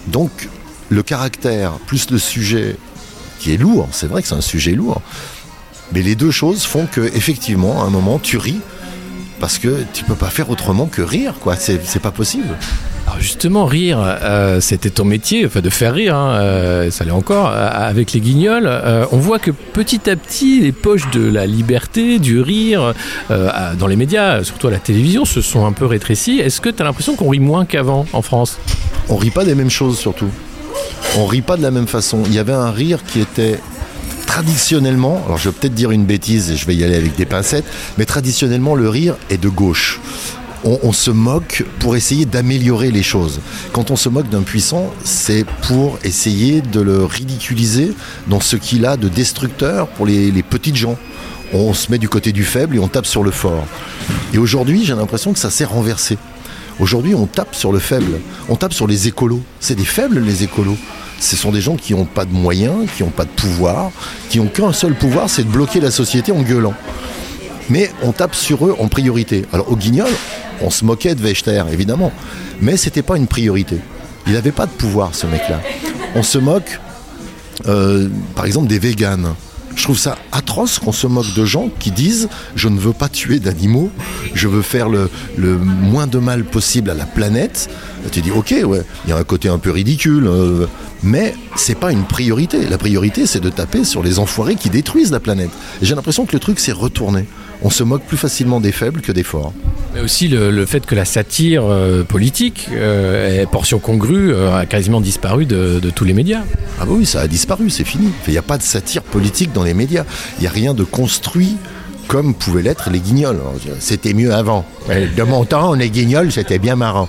Donc, 0.08 0.32
le 0.90 1.04
caractère 1.04 1.74
plus 1.86 2.10
le 2.10 2.18
sujet 2.18 2.76
qui 3.40 3.54
est 3.54 3.58
lourd, 3.58 3.88
c'est 3.92 4.08
vrai 4.08 4.22
que 4.22 4.28
c'est 4.28 4.36
un 4.36 4.42
sujet 4.42 4.72
lourd, 4.72 5.02
mais 5.94 6.02
les 6.02 6.16
deux 6.16 6.32
choses 6.32 6.64
font 6.64 6.86
que 6.86 7.02
effectivement, 7.02 7.82
à 7.82 7.86
un 7.86 7.90
moment, 7.90 8.20
tu 8.20 8.38
ris 8.38 8.60
parce 9.40 9.58
que 9.58 9.84
tu 9.94 10.04
peux 10.04 10.16
pas 10.16 10.28
faire 10.28 10.50
autrement 10.50 10.86
que 10.86 11.02
rire, 11.02 11.36
quoi. 11.40 11.56
C'est 11.56 12.02
pas 12.02 12.12
possible. 12.12 12.58
Alors 13.08 13.20
justement, 13.20 13.66
rire, 13.66 13.98
euh, 14.02 14.60
c'était 14.62 14.90
ton 14.92 15.06
métier, 15.06 15.46
enfin 15.46 15.62
de 15.62 15.70
faire 15.70 15.96
rire, 15.96 16.16
hein, 16.16 16.36
euh, 16.36 16.92
ça 16.92 17.06
l'est 17.06 17.12
encore, 17.12 17.48
euh, 17.48 17.70
avec 17.74 18.14
les 18.14 18.20
guignols. 18.20 18.70
on 19.12 19.18
voit 19.18 19.40
que 19.40 19.52
petit 19.52 20.10
à 20.10 20.16
petit, 20.16 20.60
les 20.60 20.72
poches 20.72 21.10
de 21.10 21.28
la 21.28 21.48
liberté, 21.48 22.20
du 22.20 22.40
rire, 22.40 22.94
dans 23.30 23.88
les 23.88 23.96
médias, 23.96 24.44
surtout 24.44 24.68
à 24.68 24.72
la 24.72 24.78
télévision, 24.78 25.26
se 25.26 25.42
sont 25.42 25.66
un 25.66 25.72
peu 25.72 25.86
rétrécies. 25.86 26.40
Est-ce 26.40 26.62
que 26.62 26.70
tu 26.70 26.82
as 26.82 26.86
l'impression 26.86 27.16
qu'on 27.16 27.30
rit 27.30 27.40
moins 27.40 27.66
qu'avant 27.66 28.06
en 28.14 28.22
France? 28.22 28.60
On 29.08 29.16
rit 29.16 29.32
pas 29.32 29.46
des 29.46 29.56
mêmes 29.56 29.72
choses 29.72 29.98
surtout. 29.98 30.30
On 31.18 31.26
rit 31.26 31.42
pas 31.42 31.58
de 31.58 31.64
la 31.64 31.72
même 31.72 31.88
façon. 31.88 32.22
Il 32.28 32.34
y 32.34 32.40
avait 32.40 32.54
un 32.54 32.72
rire 32.72 33.00
qui 33.08 33.20
était 33.20 33.60
traditionnellement, 34.40 35.22
alors 35.26 35.38
je 35.38 35.50
vais 35.50 35.56
peut-être 35.60 35.74
dire 35.74 35.92
une 35.92 36.06
bêtise 36.06 36.50
et 36.50 36.56
je 36.56 36.66
vais 36.66 36.74
y 36.74 36.82
aller 36.86 36.96
avec 36.96 37.18
des 37.18 37.26
pincettes, 37.26 37.66
mais 37.98 38.06
traditionnellement 38.06 38.74
le 38.74 38.88
rire 38.88 39.18
est 39.30 39.38
de 39.38 39.50
gauche. 39.50 40.00
On, 40.64 40.94
se 40.94 41.12
moque 41.12 41.66
pour 41.80 41.98
essayer 41.98 42.26
d'améliorer 42.26 42.90
les 42.90 43.04
choses. 43.04 43.42
Quand 43.74 43.92
on 43.92 43.98
se 43.98 44.08
moque 44.08 44.30
d'un 44.30 44.44
puissant, 44.44 44.94
c'est 45.04 45.46
pour 45.68 46.00
essayer 46.06 46.62
de 46.62 46.80
le 46.80 47.04
ridiculiser 47.04 47.94
dans 48.28 48.40
ce 48.40 48.56
qu'il 48.56 48.86
a 48.86 48.96
de 48.96 49.10
destructeur 49.10 49.88
pour 49.90 50.06
les, 50.06 50.32
les 50.32 50.44
petites 50.44 50.78
gens. 50.78 50.98
On 51.54 51.74
se 51.74 51.92
met 51.92 51.98
du 51.98 52.08
côté 52.08 52.32
du 52.32 52.46
faible 52.46 52.78
et 52.78 52.80
on 52.80 52.88
tape 52.88 53.08
sur 53.08 53.24
le 53.24 53.32
fort. 53.32 53.66
Et 54.34 54.38
aujourd'hui, 54.38 54.86
j'ai 54.86 54.96
l'impression 54.96 55.34
que 55.34 55.40
ça 55.40 55.50
s'est 55.50 55.66
renversé. 55.66 56.18
Aujourd'hui, 56.80 57.14
on 57.14 57.26
tape 57.26 57.56
sur 57.56 57.74
le 57.74 57.80
faible. 57.80 58.22
On 58.48 58.56
tape 58.56 58.74
sur 58.74 58.88
les 58.88 59.10
écolos. 59.10 59.42
C'est 59.60 59.76
des 59.76 59.86
faibles, 59.86 60.20
les 60.20 60.44
écolos. 60.44 60.78
Ce 61.19 61.36
sont 61.36 61.51
des 61.51 61.62
gens 61.62 61.75
qui 61.75 61.94
n'ont 61.94 62.06
pas 62.06 62.25
de 62.25 62.33
moyens, 62.33 62.88
qui 62.95 63.04
n'ont 63.04 63.10
pas 63.10 63.25
de 63.25 63.30
pouvoir, 63.30 63.92
qui 64.30 64.39
n'ont 64.39 64.48
qu'un 64.48 64.74
seul 64.74 64.94
pouvoir, 64.95 65.30
c'est 65.30 65.44
de 65.44 65.50
bloquer 65.50 65.80
la 65.80 65.92
société 65.92 66.31
en 66.31 66.42
gueulant. 66.42 66.74
Mais 67.69 67.92
on 68.04 68.12
tape 68.12 68.36
sur 68.36 68.66
eux 68.66 68.75
en 68.80 68.88
priorité. 68.88 69.45
Alors 69.51 69.71
au 69.71 69.75
Guignol, 69.75 70.10
on 70.62 70.69
se 70.69 70.86
moquait 70.86 71.16
de 71.16 71.21
Wechter, 71.21 71.63
évidemment. 71.71 72.12
Mais 72.62 72.77
c'était 72.77 73.01
pas 73.01 73.18
une 73.18 73.27
priorité. 73.27 73.77
Il 74.27 74.33
n'avait 74.33 74.51
pas 74.51 74.66
de 74.66 74.71
pouvoir, 74.71 75.16
ce 75.16 75.27
mec-là. 75.27 75.62
On 76.16 76.24
se 76.24 76.38
moque, 76.38 76.80
euh, 77.68 78.10
par 78.36 78.45
exemple, 78.45 78.68
des 78.68 78.80
véganes. 78.80 79.33
Je 79.80 79.86
trouve 79.86 79.98
ça 79.98 80.18
atroce 80.34 80.78
qu'on 80.78 80.92
se 80.92 81.08
moque 81.08 81.34
de 81.34 81.46
gens 81.46 81.70
qui 81.80 81.92
disent 81.92 82.28
je 82.54 82.68
ne 82.68 82.78
veux 82.78 82.92
pas 82.92 83.08
tuer 83.08 83.40
d'animaux, 83.40 83.92
je 84.34 84.50
veux 84.50 84.62
faire 84.62 84.90
le, 84.90 85.10
moins 85.40 86.06
de 86.06 86.20
mal 86.20 86.44
possible 86.44 86.90
à 86.90 86.94
la 86.94 87.06
planète. 87.06 87.69
Tu 88.12 88.19
dis 88.19 88.30
ok, 88.30 88.52
il 88.52 88.83
y 89.07 89.14
a 89.14 89.16
un 89.16 89.24
côté 89.24 89.48
un 89.48 89.57
peu 89.57 89.71
ridicule, 89.71 90.28
euh, 90.28 90.66
mais 91.02 91.33
c'est 91.56 91.80
pas 91.80 91.94
une 91.94 92.04
priorité. 92.04 92.68
La 92.68 92.78
priorité, 92.78 93.26
c'est 93.26 93.40
de 93.40 93.50
taper 93.50 93.86
sur 93.86 94.04
les 94.04 94.19
enfoirés 94.19 94.56
qui 94.56 94.69
détruisent 94.69 95.12
la 95.12 95.21
planète. 95.21 95.52
J'ai 95.81 95.95
l'impression 95.95 96.26
que 96.26 96.33
le 96.33 96.40
truc 96.40 96.59
s'est 96.59 96.74
retourné. 96.74 97.26
On 97.61 97.69
se 97.69 97.83
moque 97.83 98.04
plus 98.04 98.18
facilement 98.18 98.61
des 98.61 98.71
faibles 98.71 99.01
que 99.01 99.11
des 99.11 99.23
forts. 99.23 99.54
Mais 99.94 100.01
aussi 100.01 100.28
le, 100.28 100.51
le 100.51 100.66
fait 100.66 100.85
que 100.85 100.95
la 100.95 101.06
satire 101.06 101.63
euh, 101.66 102.04
politique, 102.04 102.69
euh, 102.71 103.42
est 103.42 103.45
portion 103.47 103.80
congrue, 103.80 104.31
euh, 104.31 104.56
a 104.56 104.66
quasiment 104.66 105.01
disparu 105.01 105.45
de, 105.45 105.80
de 105.80 105.89
tous 105.89 106.06
les 106.06 106.13
médias. 106.13 106.44
Ah 106.80 106.85
bah 106.85 106.92
oui, 106.95 107.06
ça 107.06 107.21
a 107.21 107.28
disparu, 107.28 107.69
c'est 107.69 107.83
fini. 107.83 108.09
Il 108.28 108.31
n'y 108.31 108.37
a 108.37 108.44
pas 108.44 108.57
de 108.57 108.63
satire 108.63 109.04
politique 109.04 109.51
dans 109.51 109.63
les 109.63 109.73
médias. 109.73 110.06
Il 110.37 110.42
n'y 110.42 110.47
a 110.47 110.51
rien 110.51 110.73
de 110.73 110.83
construit 110.83 111.57
comme 112.07 112.33
pouvaient 112.33 112.63
l'être 112.63 112.89
les 112.89 112.99
guignols. 112.99 113.39
C'était 113.80 114.13
mieux 114.13 114.33
avant. 114.33 114.66
De 114.89 115.21
mon 115.21 115.45
temps, 115.45 115.75
les 115.75 115.92
guignols, 115.92 116.31
c'était 116.31 116.57
bien 116.57 116.75
marrant. 116.75 117.07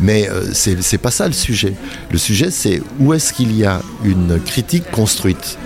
Mais 0.00 0.28
c'est 0.52 0.98
pas 0.98 1.10
ça 1.10 1.26
le 1.26 1.32
sujet. 1.32 1.72
Le 2.10 2.18
sujet, 2.18 2.50
c'est 2.50 2.82
où 3.00 3.14
est-ce 3.14 3.32
qu'il 3.32 3.56
y 3.56 3.64
a 3.64 3.80
une 4.04 4.38
critique 4.44 4.90
construite? 4.90 5.56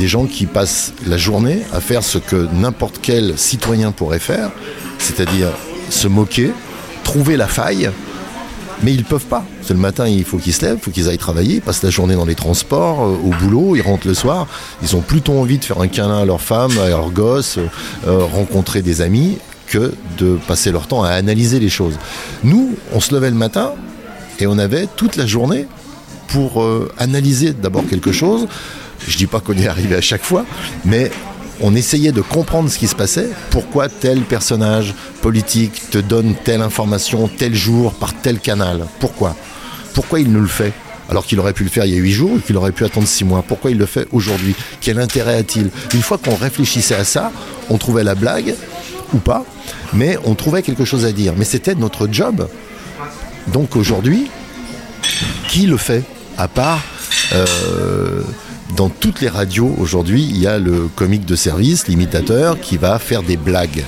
Des 0.00 0.08
gens 0.08 0.24
qui 0.24 0.46
passent 0.46 0.94
la 1.06 1.18
journée 1.18 1.60
à 1.74 1.80
faire 1.80 2.02
ce 2.02 2.16
que 2.16 2.48
n'importe 2.54 3.00
quel 3.02 3.36
citoyen 3.36 3.92
pourrait 3.92 4.18
faire, 4.18 4.50
c'est-à-dire 4.98 5.48
se 5.90 6.08
moquer, 6.08 6.52
trouver 7.04 7.36
la 7.36 7.46
faille, 7.46 7.90
mais 8.82 8.94
ils 8.94 9.04
peuvent 9.04 9.26
pas. 9.26 9.44
C'est 9.60 9.74
le 9.74 9.78
matin, 9.78 10.08
il 10.08 10.24
faut 10.24 10.38
qu'ils 10.38 10.54
se 10.54 10.64
lèvent, 10.64 10.78
il 10.78 10.82
faut 10.82 10.90
qu'ils 10.90 11.10
aillent 11.10 11.18
travailler, 11.18 11.56
ils 11.56 11.60
passent 11.60 11.82
la 11.82 11.90
journée 11.90 12.14
dans 12.14 12.24
les 12.24 12.34
transports, 12.34 13.02
euh, 13.02 13.18
au 13.22 13.30
boulot, 13.42 13.76
ils 13.76 13.82
rentrent 13.82 14.06
le 14.06 14.14
soir. 14.14 14.46
Ils 14.82 14.96
ont 14.96 15.02
plutôt 15.02 15.34
envie 15.34 15.58
de 15.58 15.64
faire 15.66 15.82
un 15.82 15.88
câlin 15.88 16.20
à 16.20 16.24
leur 16.24 16.40
femme, 16.40 16.72
à 16.78 16.88
leurs 16.88 17.10
gosses, 17.10 17.58
euh, 17.58 18.24
rencontrer 18.24 18.80
des 18.80 19.02
amis, 19.02 19.36
que 19.66 19.92
de 20.16 20.38
passer 20.48 20.72
leur 20.72 20.86
temps 20.86 21.02
à 21.02 21.10
analyser 21.10 21.60
les 21.60 21.68
choses. 21.68 21.98
Nous, 22.42 22.74
on 22.94 23.00
se 23.00 23.14
levait 23.14 23.30
le 23.30 23.36
matin 23.36 23.74
et 24.38 24.46
on 24.46 24.58
avait 24.58 24.88
toute 24.96 25.16
la 25.16 25.26
journée 25.26 25.66
pour 26.28 26.62
euh, 26.62 26.90
analyser 26.96 27.52
d'abord 27.52 27.86
quelque 27.86 28.12
chose. 28.12 28.48
Je 29.06 29.16
dis 29.16 29.26
pas 29.26 29.40
qu'on 29.40 29.56
est 29.56 29.66
arrivé 29.66 29.96
à 29.96 30.00
chaque 30.00 30.24
fois, 30.24 30.44
mais 30.84 31.10
on 31.60 31.74
essayait 31.74 32.12
de 32.12 32.20
comprendre 32.20 32.70
ce 32.70 32.78
qui 32.78 32.86
se 32.86 32.94
passait, 32.94 33.28
pourquoi 33.50 33.88
tel 33.88 34.20
personnage 34.22 34.94
politique 35.20 35.90
te 35.90 35.98
donne 35.98 36.34
telle 36.44 36.62
information 36.62 37.28
tel 37.28 37.54
jour 37.54 37.92
par 37.94 38.14
tel 38.14 38.38
canal? 38.38 38.86
Pourquoi? 38.98 39.36
Pourquoi 39.94 40.20
il 40.20 40.30
nous 40.32 40.40
le 40.40 40.46
fait? 40.46 40.72
Alors 41.10 41.26
qu'il 41.26 41.40
aurait 41.40 41.52
pu 41.52 41.64
le 41.64 41.70
faire 41.70 41.84
il 41.84 41.92
y 41.92 41.96
a 41.96 41.98
huit 41.98 42.12
jours 42.12 42.38
et 42.38 42.40
qu'il 42.40 42.56
aurait 42.56 42.72
pu 42.72 42.84
attendre 42.84 43.06
six 43.06 43.24
mois. 43.24 43.42
Pourquoi 43.46 43.72
il 43.72 43.78
le 43.78 43.86
fait 43.86 44.06
aujourd'hui? 44.12 44.54
Quel 44.80 44.98
intérêt 45.00 45.36
a-t-il? 45.36 45.70
Une 45.92 46.02
fois 46.02 46.18
qu'on 46.18 46.36
réfléchissait 46.36 46.94
à 46.94 47.04
ça, 47.04 47.32
on 47.68 47.78
trouvait 47.78 48.04
la 48.04 48.14
blague 48.14 48.54
ou 49.12 49.18
pas, 49.18 49.44
mais 49.92 50.16
on 50.24 50.36
trouvait 50.36 50.62
quelque 50.62 50.84
chose 50.84 51.04
à 51.04 51.12
dire. 51.12 51.34
Mais 51.36 51.44
c'était 51.44 51.74
notre 51.74 52.08
job. 52.10 52.48
Donc 53.48 53.74
aujourd'hui, 53.74 54.30
qui 55.48 55.66
le 55.66 55.76
fait? 55.76 56.04
À 56.38 56.46
part 56.46 56.80
euh, 57.32 58.22
dans 58.76 58.88
toutes 58.88 59.20
les 59.20 59.28
radios 59.28 59.74
aujourd'hui, 59.78 60.22
il 60.22 60.38
y 60.38 60.46
a 60.46 60.58
le 60.58 60.88
comique 60.94 61.26
de 61.26 61.36
service, 61.36 61.88
l'imitateur, 61.88 62.60
qui 62.60 62.76
va 62.76 62.98
faire 62.98 63.22
des 63.22 63.36
blagues. 63.36 63.84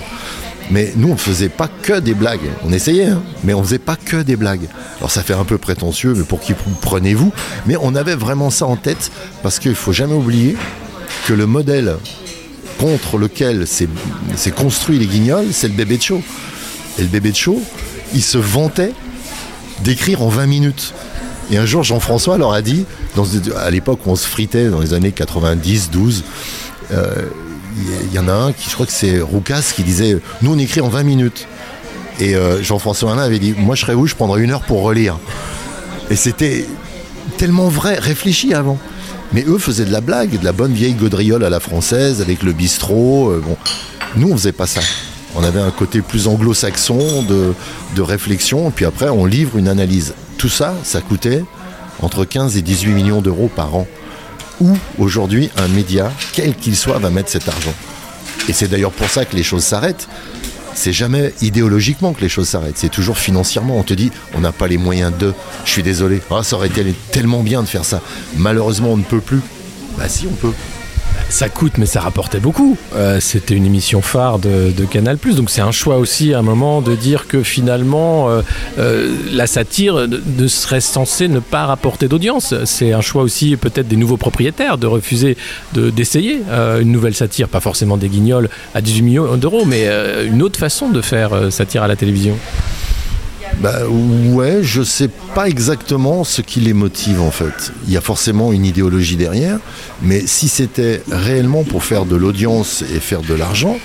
Mais 0.71 0.93
nous, 0.97 1.09
on 1.09 1.13
ne 1.13 1.19
faisait 1.19 1.49
pas 1.49 1.69
que 1.69 1.99
des 1.99 2.15
blagues. 2.15 2.49
On 2.65 2.73
essayait, 2.73 3.07
hein, 3.07 3.23
mais 3.45 3.53
on 3.53 3.61
ne 3.61 3.65
faisait 3.65 3.79
pas 3.79 3.97
que 3.97 4.23
des 4.23 4.37
blagues. 4.37 4.69
Alors 4.99 5.11
ça 5.11 5.23
fait 5.23 5.35
un 5.35 5.45
peu 5.45 5.59
prétentieux, 5.59 6.15
mais 6.17 6.25
pour 6.25 6.41
qui 6.41 6.55
prenez-vous? 6.81 7.33
Mais 7.67 7.77
on 7.81 7.95
avait 7.95 8.15
vraiment 8.15 8.51
ça 8.51 8.67
en 8.67 8.77
tête, 8.77 9.11
parce 9.43 9.59
qu'il 9.59 9.73
ne 9.73 9.77
faut 9.77 9.93
jamais 9.93 10.15
oublier 10.15 10.57
que 11.27 11.35
le 11.35 11.47
modèle 11.47 11.97
contre 12.79 13.19
lequel 13.19 13.67
s'est 13.67 13.89
construit 14.51 14.99
les 14.99 15.07
guignols, 15.07 15.47
c'est 15.53 15.69
le 15.69 15.75
bébé 15.75 15.99
de 15.99 16.03
show. 16.03 16.23
Et 16.99 17.03
le 17.03 17.09
bébé 17.09 17.31
de 17.31 17.37
show, 17.37 17.61
il 18.15 18.23
se 18.23 18.39
vantait 18.39 18.93
d'écrire 19.85 20.23
en 20.23 20.29
20 20.29 20.47
minutes. 20.47 20.95
Et 21.53 21.59
un 21.59 21.67
jour, 21.67 21.85
Jean-François 21.85 22.39
leur 22.39 22.53
a 22.53 22.63
dit, 22.63 22.87
à 23.57 23.71
l'époque 23.71 24.01
où 24.07 24.11
on 24.11 24.17
se 24.17 24.27
fritait, 24.27 24.71
dans 24.71 24.81
les 24.81 24.95
années 24.95 25.13
90, 25.13 25.91
12, 25.91 26.25
il 26.91 28.15
y, 28.15 28.19
en 28.19 28.29
a 28.29 28.33
un 28.33 28.53
qui, 28.53 28.69
je 28.69 28.75
crois 28.75 28.87
que 28.87 28.93
c'est 28.93 29.21
Roucas, 29.21 29.73
qui 29.75 29.83
disait 29.83 30.19
Nous, 30.43 30.53
on 30.53 30.59
écrit 30.59 30.81
en 30.81 30.89
20 30.89 31.03
minutes. 31.03 31.47
Et 32.21 32.35
euh, 32.35 32.63
Jean-François 32.63 33.13
Alain 33.13 33.23
avait 33.23 33.39
dit 33.39 33.55
Moi, 33.57 33.75
je 33.75 33.83
serais 33.83 33.95
vous, 33.95 34.07
je 34.07 34.15
prendrais 34.15 34.43
une 34.43 34.51
heure 34.51 34.63
pour 34.63 34.83
relire. 34.83 35.19
Et 36.11 36.17
c'était 36.17 36.67
tellement 37.39 37.69
vrai, 37.69 37.99
réfléchi 37.99 38.55
avant. 38.55 38.79
Mais 39.33 39.45
eux 39.47 39.59
faisaient 39.59 39.87
de 39.87 39.93
la 39.93 40.03
blague, 40.03 40.39
de 40.39 40.45
la 40.45 40.53
bonne 40.53 40.73
vieille 40.73 40.95
gaudriole 40.95 41.45
à 41.45 41.51
la 41.51 41.61
française, 41.61 42.21
avec 42.21 42.43
le 42.43 42.53
bistrot. 42.53 43.31
Euh, 43.31 43.43
bon. 43.45 43.57
Nous, 44.17 44.31
on 44.31 44.37
faisait 44.37 44.53
pas 44.53 44.67
ça. 44.67 44.81
On 45.35 45.43
avait 45.43 45.61
un 45.61 45.71
côté 45.71 46.03
plus 46.03 46.29
anglo-saxon 46.29 47.23
de, 47.23 47.55
de 47.97 48.03
réflexion, 48.03 48.71
puis 48.71 48.85
après, 48.85 49.09
on 49.09 49.25
livre 49.25 49.57
une 49.57 49.69
analyse. 49.69 50.13
Tout 50.43 50.49
ça, 50.49 50.75
ça 50.83 51.01
coûtait 51.01 51.45
entre 52.01 52.25
15 52.25 52.57
et 52.57 52.63
18 52.63 52.95
millions 52.95 53.23
d'euros 53.23 53.49
par 53.55 53.77
an 53.77 53.87
où 54.61 54.77
aujourd'hui 54.99 55.51
un 55.57 55.69
média, 55.69 56.11
quel 56.33 56.57
qu'il 56.57 56.77
soit, 56.77 56.99
va 56.99 57.11
mettre 57.11 57.31
cet 57.31 57.47
argent. 57.47 57.73
Et 58.49 58.53
c'est 58.53 58.67
d'ailleurs 58.67 58.91
pour 58.91 59.09
ça 59.09 59.25
que 59.25 59.37
les 59.37 59.45
choses 59.45 59.63
s'arrêtent. 59.63 60.09
C'est 60.75 60.93
jamais 60.93 61.33
idéologiquement 61.43 62.13
que 62.13 62.23
les 62.23 62.29
choses 62.29 62.49
s'arrêtent, 62.49 62.77
c'est 62.77 62.89
toujours 62.89 63.19
financièrement. 63.19 63.79
On 63.79 63.85
te 63.85 63.95
dit, 63.95 64.11
on 64.35 64.41
n'a 64.41 64.51
pas 64.51 64.67
les 64.67 64.79
moyens 64.79 65.13
de. 65.17 65.33
Je 65.65 65.71
suis 65.71 65.85
désolé, 65.85 66.21
ah, 66.33 66.43
ça 66.43 66.57
aurait 66.57 66.67
été 66.67 66.93
tellement 67.13 67.45
bien 67.45 67.63
de 67.63 67.69
faire 67.69 67.85
ça. 67.85 68.01
Malheureusement, 68.37 68.95
on 68.95 68.97
ne 68.97 69.05
peut 69.05 69.21
plus. 69.21 69.43
Bah 69.97 70.09
si, 70.09 70.27
on 70.27 70.35
peut 70.35 70.55
ça 71.33 71.49
coûte, 71.49 71.79
mais 71.79 71.87
ça 71.87 72.01
rapportait 72.01 72.41
beaucoup. 72.41 72.77
Euh, 72.95 73.19
c'était 73.19 73.55
une 73.55 73.65
émission 73.65 74.03
phare 74.03 74.39
de, 74.39 74.73
Canal+, 74.91 75.17
donc 75.35 75.49
c'est 75.49 75.63
un 75.63 75.73
choix 75.73 75.97
aussi 75.97 76.35
à 76.35 76.41
un 76.41 76.43
moment 76.43 76.83
de 76.83 76.95
dire 76.95 77.27
que 77.27 77.43
finalement 77.43 78.29
euh, 78.29 78.43
euh, 78.79 79.17
la 79.33 79.47
satire 79.47 80.07
ne 80.09 80.47
serait 80.47 80.83
censée 80.83 81.29
ne 81.29 81.39
pas 81.39 81.65
rapporter 81.65 82.07
d'audience. 82.07 82.55
C'est 82.67 82.93
un 82.93 83.01
choix 83.01 83.23
aussi 83.23 83.57
peut-être 83.57 83.89
des 83.89 83.97
nouveaux 83.97 84.19
propriétaires 84.19 84.77
de 84.77 84.87
refuser 84.87 85.37
d'essayer 85.73 86.43
une 86.51 86.93
nouvelle 86.93 87.15
satire, 87.15 87.49
pas 87.49 87.61
forcément 87.61 87.97
des 87.97 88.09
guignols 88.09 88.51
à 88.75 88.83
18 88.83 89.03
millions 89.03 89.37
d'euros, 89.37 89.65
mais 89.65 89.89
une 90.27 90.43
autre 90.43 90.59
façon 90.59 90.91
de 90.91 91.01
faire 91.01 91.51
satire 91.51 91.83
à 91.83 91.89
la 91.89 91.97
télévision. 91.97 92.37
Bah 93.61 93.87
ouais, 93.89 94.61
je 94.63 94.83
sais 94.83 95.09
pas 95.35 95.49
exactement 95.49 96.25
ce 96.25 96.43
qui 96.43 96.61
les 96.61 96.73
motive 96.73 97.21
en 97.21 97.31
fait. 97.31 97.73
Il 97.87 97.93
y 97.93 97.97
a 97.97 98.01
forcément 98.01 98.53
une 98.53 98.65
idéologie 98.65 99.17
derrière, 99.17 99.59
mais 100.03 100.27
si 100.27 100.49
c'était 100.49 101.03
réellement 101.11 101.63
pour 101.63 101.85
faire 101.85 102.05
de 102.05 102.17
l'audience 102.17 102.83
et 102.83 102.99
faire 102.99 103.23
de 103.23 103.35
l'argent, 103.35 103.79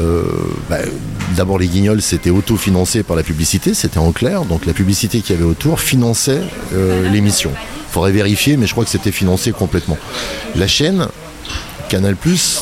euh, 0.00 0.22
bah, 0.68 0.78
d'abord 1.36 1.58
les 1.58 1.68
guignols 1.68 2.02
c'était 2.02 2.30
autofinancé 2.30 3.02
par 3.02 3.16
la 3.16 3.22
publicité, 3.22 3.74
c'était 3.74 3.98
en 3.98 4.12
clair, 4.12 4.44
donc 4.44 4.66
la 4.66 4.72
publicité 4.72 5.20
qu'il 5.20 5.36
y 5.36 5.38
avait 5.38 5.48
autour 5.48 5.80
finançait 5.80 6.42
euh, 6.74 7.08
l'émission. 7.10 7.52
Faudrait 7.90 8.12
vérifier, 8.12 8.56
mais 8.56 8.66
je 8.66 8.72
crois 8.72 8.84
que 8.84 8.90
c'était 8.90 9.12
financé 9.12 9.52
complètement. 9.52 9.96
La 10.56 10.66
chaîne, 10.66 11.08
Canal 11.88 12.16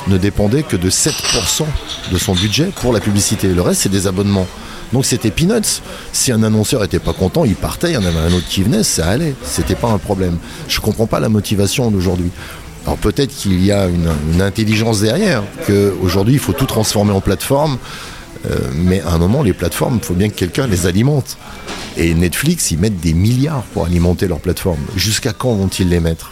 ne 0.07 0.19
dépendait 0.19 0.63
que 0.63 0.77
de 0.77 0.89
7% 0.89 1.65
de 2.13 2.19
son 2.19 2.35
budget 2.35 2.71
pour 2.81 2.93
la 2.93 3.01
publicité. 3.01 3.49
Le 3.49 3.61
reste, 3.61 3.83
c'est 3.83 3.89
des 3.89 4.07
abonnements. 4.07 4.47
Donc 4.93 5.05
c'était 5.05 5.31
peanuts. 5.31 5.83
Si 6.13 6.33
un 6.33 6.43
annonceur 6.43 6.85
était 6.85 6.99
pas 6.99 7.13
content, 7.13 7.45
il 7.45 7.55
partait, 7.55 7.91
il 7.91 7.95
y 7.95 7.97
en 7.97 8.05
avait 8.05 8.19
un 8.19 8.33
autre 8.33 8.47
qui 8.49 8.63
venait, 8.63 8.83
ça 8.83 9.09
allait. 9.09 9.35
C'était 9.43 9.75
pas 9.75 9.89
un 9.89 9.99
problème. 9.99 10.39
Je 10.69 10.81
comprends 10.81 11.07
pas 11.07 11.21
la 11.21 11.29
motivation 11.29 11.91
d'aujourd'hui. 11.91 12.31
Alors 12.87 12.99
peut-être 12.99 13.35
qu'il 13.35 13.65
y 13.65 13.73
a 13.73 13.87
une, 13.87 14.41
intelligence 14.41 15.01
derrière, 15.01 15.43
qu'aujourd'hui 15.67 16.35
il 16.35 16.39
faut 16.39 16.53
tout 16.53 16.67
transformer 16.67 17.13
en 17.13 17.21
plateforme, 17.21 17.79
euh, 18.49 18.57
mais 18.75 19.01
à 19.01 19.11
un 19.11 19.19
moment 19.19 19.43
les 19.43 19.55
plateformes, 19.55 19.99
il 20.01 20.05
faut 20.05 20.15
bien 20.15 20.29
que 20.29 20.35
quelqu'un 20.35 20.69
les 20.69 20.87
alimente. 20.87 21.37
Et 21.97 22.15
Netflix, 22.15 22.71
ils 22.71 22.79
mettent 22.79 23.01
des 23.01 23.15
milliards 23.15 23.65
pour 23.73 23.87
alimenter 23.87 24.29
leur 24.29 24.39
plateforme. 24.39 24.79
Jusqu'à 24.95 25.33
quand 25.33 25.55
vont-ils 25.55 25.89
les 25.89 25.99
mettre? 25.99 26.31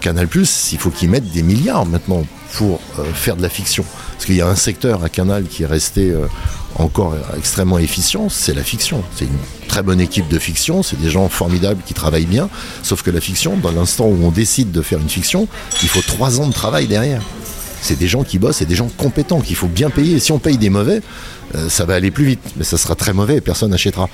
Canal 0.00 0.28
il 0.34 0.78
faut 0.78 0.90
qu'ils 0.90 1.10
mettent 1.10 1.30
des 1.32 1.42
milliards 1.42 1.84
maintenant 1.84 2.24
pour 2.54 2.80
euh, 2.98 3.04
faire 3.12 3.36
de 3.36 3.42
la 3.42 3.48
fiction. 3.48 3.84
Parce 4.12 4.26
qu'il 4.26 4.36
y 4.36 4.40
a 4.40 4.48
un 4.48 4.54
secteur 4.54 5.04
à 5.04 5.08
Canal 5.08 5.44
qui 5.44 5.64
est 5.64 5.66
resté 5.66 6.10
euh, 6.10 6.26
encore 6.78 7.16
extrêmement 7.36 7.78
efficient, 7.78 8.28
c'est 8.28 8.54
la 8.54 8.62
fiction. 8.62 9.02
C'est 9.14 9.24
une 9.24 9.38
très 9.68 9.82
bonne 9.82 10.00
équipe 10.00 10.28
de 10.28 10.38
fiction, 10.38 10.82
c'est 10.82 11.00
des 11.00 11.10
gens 11.10 11.28
formidables 11.28 11.82
qui 11.84 11.94
travaillent 11.94 12.26
bien, 12.26 12.48
sauf 12.82 13.02
que 13.02 13.10
la 13.10 13.20
fiction, 13.20 13.56
dans 13.56 13.72
l'instant 13.72 14.06
où 14.06 14.18
on 14.22 14.30
décide 14.30 14.72
de 14.72 14.82
faire 14.82 14.98
une 14.98 15.08
fiction, 15.08 15.48
il 15.82 15.88
faut 15.88 16.02
trois 16.02 16.40
ans 16.40 16.46
de 16.46 16.52
travail 16.52 16.86
derrière. 16.86 17.22
C'est 17.80 17.98
des 17.98 18.08
gens 18.08 18.24
qui 18.24 18.38
bossent, 18.38 18.56
c'est 18.56 18.66
des 18.66 18.74
gens 18.74 18.90
compétents 18.96 19.40
qu'il 19.40 19.56
faut 19.56 19.68
bien 19.68 19.90
payer. 19.90 20.16
Et 20.16 20.20
si 20.20 20.32
on 20.32 20.38
paye 20.38 20.58
des 20.58 20.70
mauvais, 20.70 21.00
euh, 21.54 21.68
ça 21.68 21.84
va 21.84 21.94
aller 21.94 22.10
plus 22.10 22.24
vite, 22.24 22.40
mais 22.56 22.64
ça 22.64 22.76
sera 22.76 22.94
très 22.94 23.12
mauvais 23.12 23.36
et 23.36 23.40
personne 23.40 23.70
n'achètera. 23.70 24.08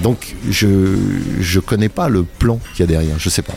Donc 0.00 0.36
je 0.50 0.66
ne 0.66 1.60
connais 1.60 1.88
pas 1.88 2.08
le 2.08 2.24
plan 2.24 2.60
qu'il 2.74 2.80
y 2.80 2.82
a 2.82 2.86
derrière, 2.86 3.18
je 3.18 3.30
sais 3.30 3.42
pas 3.42 3.54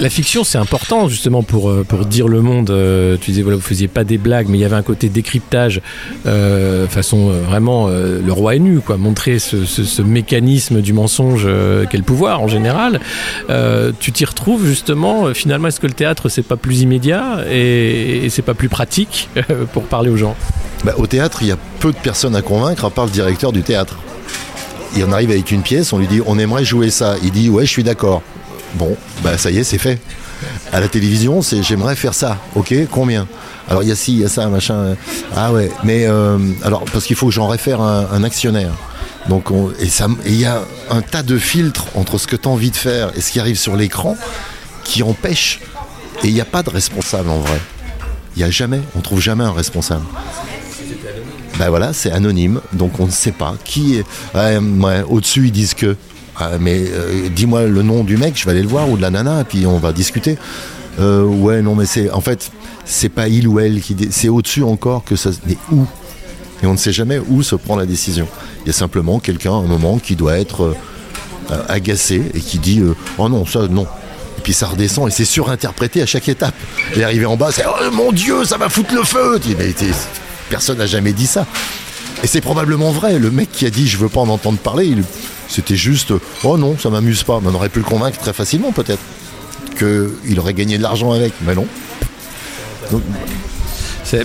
la 0.00 0.10
fiction, 0.10 0.44
c'est 0.44 0.58
important 0.58 1.08
justement 1.08 1.42
pour, 1.42 1.70
euh, 1.70 1.84
dire 2.08 2.28
le 2.28 2.42
monde. 2.42 2.70
Euh, 2.70 3.16
tu 3.20 3.30
disais, 3.30 3.42
voilà, 3.42 3.56
vous 3.56 3.62
faisiez 3.62 3.88
pas 3.88 4.04
des 4.04 4.18
blagues, 4.18 4.46
mais 4.48 4.58
il 4.58 4.60
y 4.60 4.64
avait 4.64 4.76
un 4.76 4.82
côté 4.82 5.08
décryptage, 5.08 5.80
euh, 6.26 6.86
façon 6.86 7.30
vraiment 7.30 7.88
le 7.88 8.32
roi 8.32 8.56
est 8.56 8.58
nu, 8.60 8.80
quoi. 8.80 8.96
Montrer 8.96 9.38
ce, 9.38 10.02
mécanisme 10.02 10.80
du 10.80 10.92
mensonge 10.92 11.48
qu'est 11.90 11.96
le 11.96 12.02
pouvoir 12.02 12.40
en 12.40 12.48
général. 12.48 13.00
tu 14.00 14.12
t'y 14.12 14.24
retrouves 14.24 14.66
justement. 14.66 15.32
Finalement, 15.34 15.68
est-ce 15.68 15.80
que 15.80 15.86
le 15.86 15.92
théâtre, 15.92 16.28
c'est 16.28 16.42
pas 16.42 16.56
plus 16.56 16.82
immédiat 16.82 17.44
et, 17.50 18.28
c'est 18.30 18.42
pas 18.42 18.54
plus 18.54 18.68
pratique 18.68 19.28
pour 19.72 19.84
parler 19.84 20.10
aux 20.10 20.16
gens? 20.16 20.36
Bah, 20.84 20.94
Au 20.96 21.06
théâtre, 21.06 21.38
il 21.42 21.48
y 21.48 21.52
a 21.52 21.58
peu 21.80 21.92
de 21.92 21.98
personnes 21.98 22.36
à 22.36 22.42
convaincre 22.42 22.84
à 22.84 22.90
part 22.90 23.06
le 23.06 23.10
directeur 23.10 23.52
du 23.52 23.62
théâtre. 23.62 23.98
Il 24.96 25.04
en 25.04 25.12
arrive 25.12 25.30
avec 25.30 25.50
une 25.50 25.62
pièce, 25.62 25.92
on 25.92 25.98
lui 25.98 26.06
dit 26.06 26.20
on 26.26 26.38
aimerait 26.38 26.64
jouer 26.64 26.90
ça. 26.90 27.16
Il 27.22 27.30
dit 27.30 27.50
ouais, 27.50 27.66
je 27.66 27.70
suis 27.70 27.84
d'accord. 27.84 28.22
Bon, 28.74 28.96
bah 29.22 29.38
ça 29.38 29.50
y 29.50 29.58
est, 29.58 29.64
c'est 29.64 29.78
fait. 29.78 30.00
À 30.72 30.80
la 30.80 30.88
télévision, 30.88 31.42
c'est 31.42 31.62
j'aimerais 31.62 31.96
faire 31.96 32.14
ça. 32.14 32.38
Ok, 32.54 32.74
combien? 32.90 33.26
Alors 33.68 33.82
il 33.82 33.88
y 33.88 33.92
a 33.92 33.96
ci, 33.96 34.12
il 34.12 34.20
y 34.20 34.24
a 34.24 34.28
ça, 34.28 34.46
machin. 34.48 34.96
Ah 35.34 35.52
ouais, 35.52 35.70
mais 35.84 36.06
euh, 36.06 36.38
alors 36.62 36.84
parce 36.92 37.04
qu'il 37.04 37.16
faut 37.16 37.26
que 37.26 37.32
j'en 37.32 37.48
réfère 37.48 37.80
un, 37.80 38.22
actionnaire. 38.24 38.72
Donc 39.28 39.50
et 39.80 39.88
il 40.26 40.40
y 40.40 40.46
a 40.46 40.62
un 40.90 41.02
tas 41.02 41.22
de 41.22 41.38
filtres 41.38 41.86
entre 41.94 42.18
ce 42.18 42.26
que 42.26 42.36
tu 42.36 42.48
as 42.48 42.50
envie 42.50 42.70
de 42.70 42.76
faire 42.76 43.10
et 43.16 43.20
ce 43.20 43.32
qui 43.32 43.40
arrive 43.40 43.58
sur 43.58 43.76
l'écran 43.76 44.16
qui 44.84 45.02
empêche. 45.02 45.60
Et 46.24 46.28
il 46.28 46.34
n'y 46.34 46.40
a 46.40 46.46
pas 46.46 46.62
de 46.62 46.70
responsable 46.70 47.30
en 47.30 47.38
vrai. 47.38 47.60
Il 48.36 48.42
n'y 48.42 48.44
a 48.44 48.50
jamais, 48.50 48.80
on 48.96 49.00
trouve 49.00 49.20
jamais 49.20 49.44
un 49.44 49.52
responsable. 49.52 50.04
Ben 51.58 51.70
voilà, 51.70 51.92
c'est 51.92 52.12
anonyme, 52.12 52.60
donc 52.72 53.00
on 53.00 53.06
ne 53.06 53.10
sait 53.10 53.32
pas 53.32 53.56
qui 53.64 53.96
est. 53.96 54.04
Au-dessus, 55.08 55.46
ils 55.46 55.52
disent 55.52 55.74
que. 55.74 55.96
Ah, 56.38 56.52
mais 56.60 56.84
euh, 56.92 57.28
dis-moi 57.30 57.64
le 57.64 57.82
nom 57.82 58.04
du 58.04 58.16
mec, 58.16 58.38
je 58.38 58.44
vais 58.44 58.52
aller 58.52 58.62
le 58.62 58.68
voir, 58.68 58.88
ou 58.88 58.96
de 58.96 59.02
la 59.02 59.10
nana, 59.10 59.40
et 59.40 59.44
puis 59.44 59.66
on 59.66 59.78
va 59.78 59.92
discuter. 59.92 60.38
Euh, 61.00 61.24
ouais, 61.24 61.62
non, 61.62 61.74
mais 61.74 61.86
c'est. 61.86 62.10
En 62.10 62.20
fait, 62.20 62.50
c'est 62.84 63.08
pas 63.08 63.28
il 63.28 63.48
ou 63.48 63.58
elle 63.58 63.80
qui. 63.80 63.96
C'est 64.10 64.28
au-dessus 64.28 64.62
encore 64.62 65.04
que 65.04 65.16
ça. 65.16 65.30
Mais 65.46 65.56
où? 65.72 65.84
Et 66.62 66.66
on 66.66 66.72
ne 66.72 66.78
sait 66.78 66.92
jamais 66.92 67.20
où 67.28 67.42
se 67.42 67.56
prend 67.56 67.76
la 67.76 67.86
décision. 67.86 68.28
Il 68.62 68.68
y 68.68 68.70
a 68.70 68.72
simplement 68.72 69.18
quelqu'un, 69.18 69.52
à 69.52 69.56
un 69.56 69.66
moment, 69.66 69.98
qui 69.98 70.14
doit 70.14 70.38
être 70.38 70.76
euh, 71.50 71.62
agacé 71.68 72.22
et 72.34 72.40
qui 72.40 72.58
dit 72.58 72.82
Oh 73.18 73.28
non, 73.28 73.44
ça, 73.44 73.66
non. 73.68 73.86
Et 74.38 74.40
puis 74.40 74.52
ça 74.52 74.68
redescend 74.68 75.08
et 75.08 75.10
c'est 75.10 75.24
surinterprété 75.24 76.02
à 76.02 76.06
chaque 76.06 76.28
étape. 76.28 76.54
Et 76.94 77.02
arrivé 77.02 77.26
en 77.26 77.36
bas, 77.36 77.50
c'est 77.50 77.64
Oh 77.66 77.90
mon 77.92 78.12
Dieu, 78.12 78.44
ça 78.44 78.56
va 78.58 78.68
foutre 78.68 78.94
le 78.94 79.02
feu 79.02 79.40
mais, 79.58 79.74
Personne 80.48 80.78
n'a 80.78 80.86
jamais 80.86 81.12
dit 81.12 81.26
ça. 81.26 81.46
Et 82.22 82.28
c'est 82.28 82.40
probablement 82.40 82.92
vrai. 82.92 83.18
Le 83.18 83.30
mec 83.32 83.50
qui 83.50 83.66
a 83.66 83.70
dit 83.70 83.88
Je 83.88 83.98
veux 83.98 84.08
pas 84.08 84.20
en 84.20 84.28
entendre 84.28 84.58
parler, 84.58 84.86
il 84.86 85.02
c'était 85.48 85.76
juste, 85.76 86.12
oh 86.44 86.58
non, 86.58 86.76
ça 86.78 86.90
m'amuse 86.90 87.22
pas. 87.22 87.40
on 87.44 87.54
aurait 87.54 87.70
pu 87.70 87.78
le 87.78 87.84
convaincre 87.84 88.18
très 88.18 88.32
facilement 88.32 88.72
peut-être 88.72 89.00
qu'il 89.78 90.38
aurait 90.38 90.54
gagné 90.54 90.76
de 90.76 90.82
l'argent 90.82 91.12
avec, 91.12 91.32
mais 91.46 91.54
non. 91.54 91.66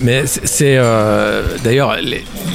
mais 0.02 0.24
c'est 0.26 0.76
euh, 0.76 1.42
d'ailleurs 1.62 1.96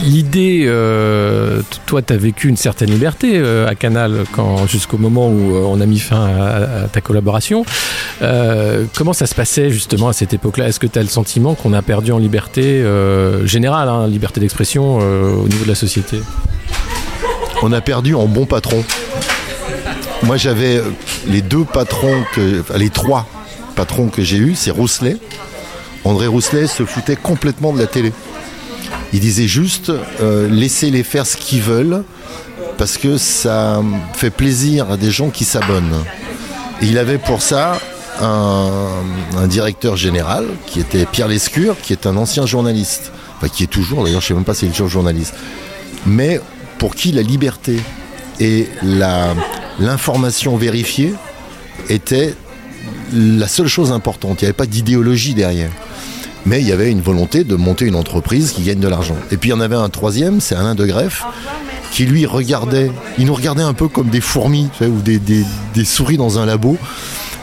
l'idée. 0.04 0.66
Euh, 0.66 1.62
toi, 1.86 2.02
tu 2.02 2.14
as 2.14 2.18
vécu 2.18 2.50
une 2.50 2.58
certaine 2.58 2.90
liberté 2.90 3.34
euh, 3.36 3.68
à 3.68 3.76
Canal 3.76 4.24
jusqu'au 4.68 4.98
moment 4.98 5.30
où 5.30 5.56
on 5.56 5.80
a 5.82 5.86
mis 5.86 6.00
fin 6.00 6.28
à, 6.28 6.88
ta 6.88 7.02
collaboration. 7.02 7.66
comment 8.96 9.14
ça 9.14 9.26
se 9.26 9.36
passait 9.36 9.70
justement 9.70 10.10
à 10.10 10.14
cette 10.14 10.34
époque-là? 10.34 10.68
Est-ce 10.68 10.80
que 10.80 10.88
tu 10.88 11.00
as 11.00 11.04
le 11.04 11.08
sentiment 11.08 11.56
qu'on 11.56 11.74
a 11.74 11.82
perdu 11.82 12.12
en 12.12 12.20
liberté 12.20 12.84
générale, 13.46 13.90
hein, 13.90 14.08
liberté 14.08 14.40
d'expression 14.40 14.98
au 14.98 15.48
niveau 15.48 15.64
de 15.64 15.70
la 15.70 15.76
société? 15.76 16.20
On 17.62 17.72
a 17.72 17.82
perdu 17.82 18.16
en 18.16 18.26
bon 18.26 18.46
patron. 18.46 18.84
Moi, 20.24 20.38
j'avais 20.38 20.78
euh, 20.78 20.92
les 21.28 21.42
deux 21.42 21.64
patrons, 21.64 22.24
les 22.76 22.90
trois 22.90 23.28
patrons 23.76 24.10
que 24.10 24.22
j'ai 24.22 24.38
eus, 24.38 24.56
c'est 24.56 24.72
Rousselet. 24.72 25.18
André 26.04 26.28
Rousselet 26.28 26.68
se 26.68 26.86
foutait 26.86 27.16
complètement 27.16 27.74
de 27.74 27.80
la 27.80 27.88
télé. 27.88 28.14
Il 29.14 29.20
disait 29.20 29.48
juste 29.48 29.92
euh, 30.22 30.48
laissez-les 30.50 31.04
faire 31.04 31.26
ce 31.26 31.38
qu'ils 31.38 31.62
veulent 31.62 32.04
parce 32.78 32.98
que 32.98 33.18
ça 33.18 33.82
fait 34.14 34.30
plaisir 34.30 34.92
à 34.92 34.98
des 34.98 35.12
gens 35.12 35.30
qui 35.30 35.46
s'abonnent. 35.46 36.04
Et 36.82 36.86
il 36.86 36.98
avait 36.98 37.18
pour 37.18 37.42
ça 37.42 37.80
un, 38.22 39.48
directeur 39.48 39.98
général 39.98 40.46
qui 40.66 40.80
était 40.80 41.06
Pierre 41.06 41.28
Lescure, 41.28 41.76
qui 41.82 41.94
est 41.94 42.06
un 42.06 42.16
ancien 42.18 42.46
journaliste. 42.46 43.12
Enfin, 43.38 43.48
qui 43.48 43.64
est 43.64 43.68
toujours, 43.68 44.04
d'ailleurs, 44.04 44.22
je 44.22 44.26
ne 44.26 44.28
sais 44.30 44.34
même 44.34 44.44
pas 44.44 44.54
s'il 44.54 44.70
est 44.70 44.72
toujours 44.72 44.90
journaliste. 44.90 45.34
Mais 46.06 46.40
pour 46.80 46.96
qui 46.96 47.12
la 47.12 47.22
liberté 47.22 47.80
et 48.40 48.68
l'information 49.80 50.58
vérifiée 50.58 51.14
était 51.90 52.34
la 53.14 53.48
seule 53.48 53.68
chose 53.68 53.92
importante. 53.92 54.42
Il 54.42 54.46
n'y 54.46 54.48
avait 54.48 54.54
pas 54.54 54.66
d'idéologie 54.66 55.34
derrière. 55.34 55.72
Mais 56.46 56.62
il 56.62 56.68
y 56.68 56.72
avait 56.72 56.90
une 56.90 57.02
volonté 57.02 57.44
de 57.44 57.56
monter 57.56 57.86
une 57.86 57.96
entreprise 57.96 58.52
qui 58.52 58.64
gagne 58.64 58.80
de 58.80 58.88
l'argent. 58.88 59.16
Et 59.32 59.38
puis 59.38 59.50
il 59.50 59.54
y 59.54 59.56
en 59.56 59.60
avait 59.60 59.76
un 59.76 59.90
troisième, 59.90 60.40
c'est 60.40 60.56
Alain 60.56 60.74
de 60.74 60.86
Greff, 60.86 61.24
qui 61.92 62.06
lui 62.06 62.26
regardait, 62.26 62.92
il 63.18 63.26
nous 63.26 63.34
regardait 63.34 63.64
un 63.64 63.74
peu 63.74 63.88
comme 63.88 64.10
des 64.10 64.22
fourmis 64.22 64.70
ou 64.82 65.02
des, 65.02 65.20
des- 65.20 65.46
des 65.76 65.86
souris 65.86 66.18
dans 66.18 66.40
un 66.40 66.46
labo. 66.46 66.78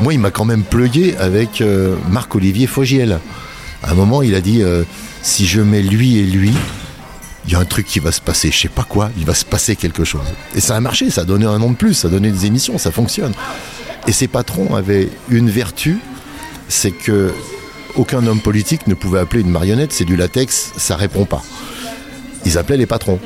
Moi, 0.01 0.15
il 0.15 0.19
m'a 0.21 0.31
quand 0.31 0.45
même 0.45 0.63
plugué 0.63 1.15
avec 1.19 1.61
euh, 1.61 1.95
Marc-Olivier 2.11 2.67
Fogiel. 2.67 3.19
À 3.83 3.91
un 3.91 3.95
moment, 3.95 4.23
il 4.23 4.35
a 4.35 4.41
dit 4.41 4.63
euh, 4.63 4.83
si 5.23 5.47
je 5.47 5.61
mets 5.61 5.83
lui 5.83 6.19
et 6.19 6.23
lui, 6.25 6.53
il 7.47 7.53
y 7.53 7.57
a 7.57 7.59
un 7.59 7.65
truc 7.65 7.87
qui 7.87 8.01
va 8.01 8.13
se 8.13 8.21
passer, 8.21 8.51
je 8.51 8.59
sais 8.59 8.69
pas 8.69 8.83
quoi, 8.83 9.11
il 9.17 9.25
va 9.25 9.35
se 9.35 9.45
passer 9.45 9.77
quelque 9.77 10.05
chose. 10.05 10.27
Et 10.55 10.61
ça 10.61 10.77
a 10.77 10.81
marché, 10.81 11.11
ça 11.11 11.21
a 11.21 11.25
donné 11.25 11.47
un 11.47 11.59
nom 11.59 11.71
de 11.71 11.77
plus, 11.77 11.95
ça 11.95 12.09
a 12.09 12.11
donné 12.11 12.31
des 12.31 12.47
émissions, 12.47 12.77
ça 12.79 12.91
fonctionne. 12.91 13.33
Et 14.07 14.13
ces 14.13 14.29
patrons 14.29 14.75
avaient 14.75 15.09
une 15.29 15.49
vertu, 15.49 15.99
c'est 16.69 16.91
que 16.91 17.33
aucun 17.97 18.27
homme 18.27 18.41
politique 18.41 18.87
ne 18.89 18.95
pouvait 18.95 19.21
appeler 19.21 19.43
une 19.43 19.51
marionnette, 19.51 19.93
c'est 19.93 20.05
du 20.05 20.17
latex, 20.17 20.73
ça 20.77 20.97
répond 20.97 21.25
pas. 21.25 21.43
Ils 22.45 22.59
appelaient 22.59 22.77
les 22.77 22.87
patrons. 22.87 23.21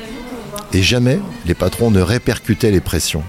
Et 0.73 0.83
jamais 0.83 1.19
les 1.47 1.55
patrons 1.55 1.91
ne 1.91 2.01
répercutaient 2.01 2.71
les 2.71 2.81
pressions. 2.81 3.25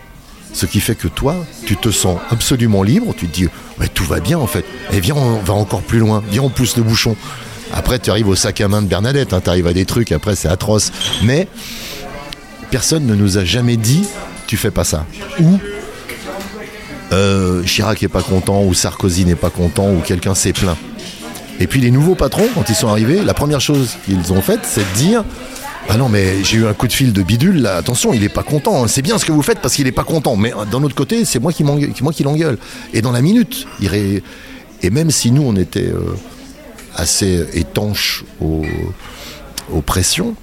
Ce 0.53 0.65
qui 0.65 0.81
fait 0.81 0.95
que 0.95 1.07
toi, 1.07 1.36
tu 1.65 1.77
te 1.77 1.89
sens 1.89 2.19
absolument 2.29 2.83
libre, 2.83 3.15
tu 3.17 3.27
te 3.27 3.33
dis, 3.33 3.48
tout 3.93 4.03
va 4.03 4.19
bien 4.19 4.38
en 4.38 4.48
fait. 4.48 4.65
Et 4.91 5.00
viens, 5.00 5.15
on 5.15 5.39
va 5.39 5.53
encore 5.53 5.81
plus 5.81 6.00
loin, 6.00 6.21
viens, 6.29 6.43
on 6.43 6.50
pousse 6.50 6.77
le 6.77 6.83
bouchon. 6.83 7.15
Après, 7.73 7.99
tu 7.99 8.09
arrives 8.09 8.27
au 8.27 8.35
sac 8.35 8.61
à 8.61 8.67
main 8.67 8.81
de 8.81 8.87
Bernadette, 8.87 9.35
tu 9.43 9.49
arrives 9.49 9.67
à 9.67 9.73
des 9.73 9.85
trucs, 9.85 10.11
après 10.11 10.35
c'est 10.35 10.47
atroce. 10.47 10.91
Mais 11.23 11.47
personne 12.69 13.05
ne 13.05 13.15
nous 13.15 13.37
a 13.37 13.45
jamais 13.45 13.77
dit, 13.77 14.05
tu 14.47 14.57
fais 14.57 14.71
pas 14.71 14.83
ça. 14.83 15.05
Ou 15.39 15.59
euh, 17.13 17.63
Chirac 17.63 18.01
est 18.03 18.07
pas 18.07 18.21
content, 18.21 18.63
ou 18.63 18.73
Sarkozy 18.73 19.25
n'est 19.25 19.35
pas 19.35 19.49
content, 19.49 19.89
ou 19.91 19.99
quelqu'un 19.99 20.35
s'est 20.35 20.53
plaint. 20.53 20.77
Et 21.59 21.67
puis 21.67 21.79
les 21.79 21.91
nouveaux 21.91 22.15
patrons, 22.15 22.47
quand 22.55 22.69
ils 22.69 22.75
sont 22.75 22.87
arrivés, 22.87 23.23
la 23.23 23.33
première 23.33 23.61
chose 23.61 23.97
qu'ils 24.05 24.33
ont 24.33 24.41
faite, 24.41 24.61
c'est 24.63 24.81
de 24.81 24.97
dire 24.97 25.23
Ah 25.89 25.97
non, 25.97 26.09
mais 26.09 26.43
j'ai 26.43 26.57
eu 26.57 26.65
un 26.65 26.73
coup 26.73 26.87
de 26.87 26.93
fil 26.93 27.13
de 27.13 27.21
bidule, 27.21 27.61
là, 27.61 27.77
attention, 27.77 28.13
il 28.13 28.23
est 28.23 28.29
pas 28.29 28.43
content, 28.43 28.83
hein. 28.83 28.87
c'est 28.87 29.01
bien 29.01 29.17
ce 29.17 29.25
que 29.25 29.31
vous 29.31 29.41
faites 29.41 29.59
parce 29.59 29.75
qu'il 29.75 29.87
est 29.87 29.91
pas 29.91 30.03
content. 30.03 30.35
Mais 30.35 30.53
euh, 30.53 30.65
d'un 30.65 30.81
autre 30.83 30.95
côté, 30.95 31.25
c'est 31.25 31.39
moi 31.39 31.51
qui 31.51 31.63
l'engueule. 31.63 32.57
Et 32.93 33.01
dans 33.01 33.11
la 33.11 33.21
minute, 33.21 33.67
et 34.83 34.89
même 34.89 35.11
si 35.11 35.31
nous, 35.31 35.43
on 35.43 35.55
était 35.55 35.87
euh, 35.87 36.15
assez 36.95 37.48
étanches 37.53 38.24
aux, 38.41 38.63
pressions, 39.86 40.36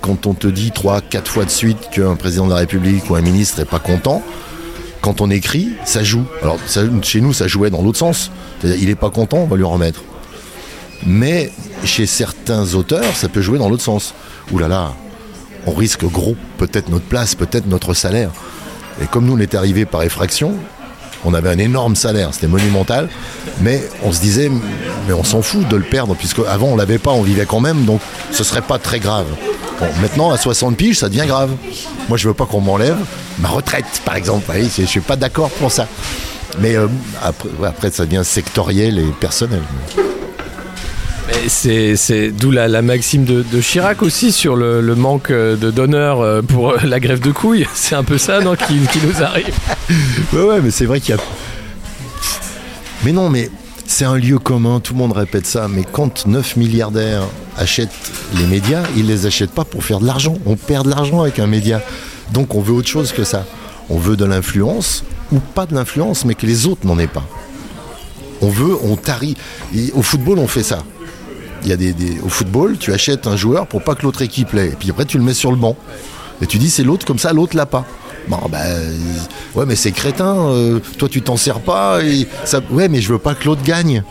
quand 0.00 0.26
on 0.26 0.34
te 0.34 0.46
dit 0.46 0.70
trois, 0.70 1.00
quatre 1.00 1.30
fois 1.30 1.44
de 1.44 1.50
suite 1.50 1.90
qu'un 1.90 2.14
président 2.14 2.46
de 2.46 2.50
la 2.50 2.58
République 2.58 3.10
ou 3.10 3.16
un 3.16 3.20
ministre 3.20 3.60
est 3.60 3.64
pas 3.64 3.78
content, 3.78 4.22
quand 5.00 5.20
on 5.20 5.30
écrit, 5.30 5.70
ça 5.84 6.02
joue. 6.02 6.24
Alors 6.42 6.58
chez 7.02 7.20
nous, 7.20 7.32
ça 7.32 7.46
jouait 7.46 7.70
dans 7.70 7.82
l'autre 7.82 7.98
sens. 7.98 8.30
Il 8.64 8.88
est 8.88 8.96
pas 8.96 9.10
content, 9.10 9.38
on 9.38 9.46
va 9.46 9.56
lui 9.56 9.64
remettre. 9.64 10.02
Mais 11.04 11.52
chez 11.84 12.06
certains 12.06 12.74
auteurs, 12.74 13.16
ça 13.16 13.28
peut 13.28 13.42
jouer 13.42 13.58
dans 13.58 13.68
l'autre 13.68 13.82
sens. 13.82 14.14
Ouh 14.52 14.58
là 14.58 14.68
là, 14.68 14.94
on 15.66 15.72
risque 15.72 16.04
gros, 16.04 16.36
peut-être 16.58 16.88
notre 16.88 17.04
place, 17.04 17.34
peut-être 17.34 17.66
notre 17.66 17.94
salaire. 17.94 18.30
Et 19.02 19.06
comme 19.06 19.26
nous, 19.26 19.34
on 19.34 19.40
était 19.40 19.56
arrivé 19.56 19.84
par 19.84 20.02
effraction, 20.02 20.54
on 21.26 21.34
avait 21.34 21.50
un 21.50 21.58
énorme 21.58 21.96
salaire, 21.96 22.30
c'était 22.32 22.46
monumental, 22.46 23.08
mais 23.60 23.82
on 24.04 24.12
se 24.12 24.20
disait, 24.20 24.50
mais 25.06 25.12
on 25.12 25.24
s'en 25.24 25.42
fout 25.42 25.66
de 25.68 25.76
le 25.76 25.82
perdre, 25.82 26.14
puisque 26.14 26.40
avant 26.48 26.68
on 26.68 26.76
l'avait 26.76 26.98
pas, 26.98 27.10
on 27.10 27.22
vivait 27.22 27.46
quand 27.46 27.60
même, 27.60 27.84
donc 27.84 28.00
ce 28.30 28.44
serait 28.44 28.62
pas 28.62 28.78
très 28.78 29.00
grave. 29.00 29.26
Maintenant, 30.00 30.30
à 30.30 30.38
60 30.38 30.76
piges, 30.76 31.00
ça 31.00 31.08
devient 31.08 31.26
grave. 31.26 31.50
Moi, 32.08 32.16
je 32.16 32.28
veux 32.28 32.34
pas 32.34 32.46
qu'on 32.46 32.60
m'enlève 32.62 32.96
ma 33.38 33.48
retraite, 33.48 33.84
par 34.04 34.16
exemple. 34.16 34.44
Voyez, 34.46 34.70
je 34.74 34.84
suis 34.84 35.00
pas 35.00 35.16
d'accord 35.16 35.50
pour 35.50 35.70
ça. 35.70 35.86
Mais 36.60 36.76
euh, 36.76 36.88
après, 37.22 37.48
après, 37.64 37.90
ça 37.90 38.06
devient 38.06 38.22
sectoriel 38.24 38.98
et 38.98 39.12
personnel. 39.20 39.60
C'est 41.48 42.30
d'où 42.30 42.50
la, 42.50 42.82
maxime 42.82 43.24
de, 43.24 43.60
Chirac 43.60 44.02
aussi 44.02 44.32
sur 44.32 44.56
le, 44.56 44.94
manque 44.94 45.30
euh, 45.30 45.56
de 45.56 45.70
donneurs 45.70 46.20
euh, 46.20 46.42
pour 46.42 46.70
euh, 46.70 46.78
la 46.84 47.00
grève 47.00 47.20
de 47.20 47.30
couilles. 47.30 47.66
C'est 47.74 47.94
un 47.94 48.04
peu 48.04 48.18
ça 48.18 48.40
non, 48.40 48.54
qui, 48.54 48.74
nous 49.04 49.22
arrive. 49.22 49.54
Ouais, 50.32 50.60
mais 50.62 50.70
c'est 50.70 50.86
vrai 50.86 51.00
qu'il 51.00 51.14
y 51.14 51.18
a. 51.18 51.22
Mais 53.04 53.12
non, 53.12 53.30
mais 53.30 53.50
c'est 53.86 54.04
un 54.04 54.16
lieu 54.16 54.38
commun, 54.38 54.80
tout 54.80 54.92
le 54.92 54.98
monde 54.98 55.12
répète 55.12 55.46
ça. 55.46 55.68
Mais 55.68 55.84
quand 55.90 56.26
9 56.26 56.56
milliardaires 56.56 57.22
achètent 57.56 57.90
les 58.36 58.46
médias, 58.46 58.82
ils 58.96 59.06
les 59.06 59.26
achètent 59.26 59.52
pas 59.52 59.64
pour 59.64 59.84
faire 59.84 60.00
de 60.00 60.06
l'argent. 60.06 60.36
On 60.44 60.56
perd 60.56 60.86
de 60.86 60.90
l'argent 60.90 61.20
avec 61.22 61.38
un 61.38 61.46
média. 61.46 61.80
Donc 62.32 62.54
on 62.54 62.60
veut 62.60 62.74
autre 62.74 62.88
chose 62.88 63.12
que 63.12 63.24
ça. 63.24 63.46
On 63.88 63.98
veut 63.98 64.16
de 64.16 64.24
l'influence, 64.24 65.04
ou 65.32 65.38
pas 65.38 65.66
de 65.66 65.74
l'influence, 65.74 66.24
mais 66.24 66.34
que 66.34 66.46
les 66.46 66.66
autres 66.66 66.86
n'en 66.86 66.98
aient 66.98 67.06
pas. 67.06 67.24
On 68.42 68.48
veut, 68.48 68.76
on 68.82 68.96
tarie. 68.96 69.36
Au 69.94 70.02
football, 70.02 70.38
on 70.38 70.48
fait 70.48 70.64
ça. 70.64 70.82
Y 71.66 71.72
a 71.72 71.76
des, 71.76 71.94
au 72.24 72.28
football, 72.28 72.76
tu 72.78 72.92
achètes 72.92 73.26
un 73.26 73.36
joueur 73.36 73.66
pour 73.66 73.82
pas 73.82 73.94
que 73.94 74.02
l'autre 74.02 74.22
équipe 74.22 74.52
l'ait. 74.52 74.68
Et 74.68 74.76
puis 74.78 74.90
après, 74.90 75.04
tu 75.04 75.18
le 75.18 75.24
mets 75.24 75.34
sur 75.34 75.50
le 75.50 75.56
banc. 75.56 75.76
Et 76.42 76.46
tu 76.46 76.58
dis, 76.58 76.70
c'est 76.70 76.84
l'autre, 76.84 77.06
comme 77.06 77.18
ça, 77.18 77.32
l'autre 77.32 77.56
l'a 77.56 77.66
pas. 77.66 77.84
Bon, 78.28 78.38
ben, 78.50 78.58
euh, 78.58 78.98
ouais, 79.54 79.66
mais 79.66 79.76
c'est 79.76 79.92
crétin. 79.92 80.36
euh, 80.36 80.80
toi, 80.98 81.08
tu 81.08 81.22
t'en 81.22 81.36
sers 81.36 81.60
pas. 81.60 82.00
Ouais, 82.70 82.88
mais 82.88 83.00
je 83.00 83.12
veux 83.12 83.18
pas 83.18 83.34
que 83.34 83.44
l'autre 83.44 83.62
gagne. 83.62 84.02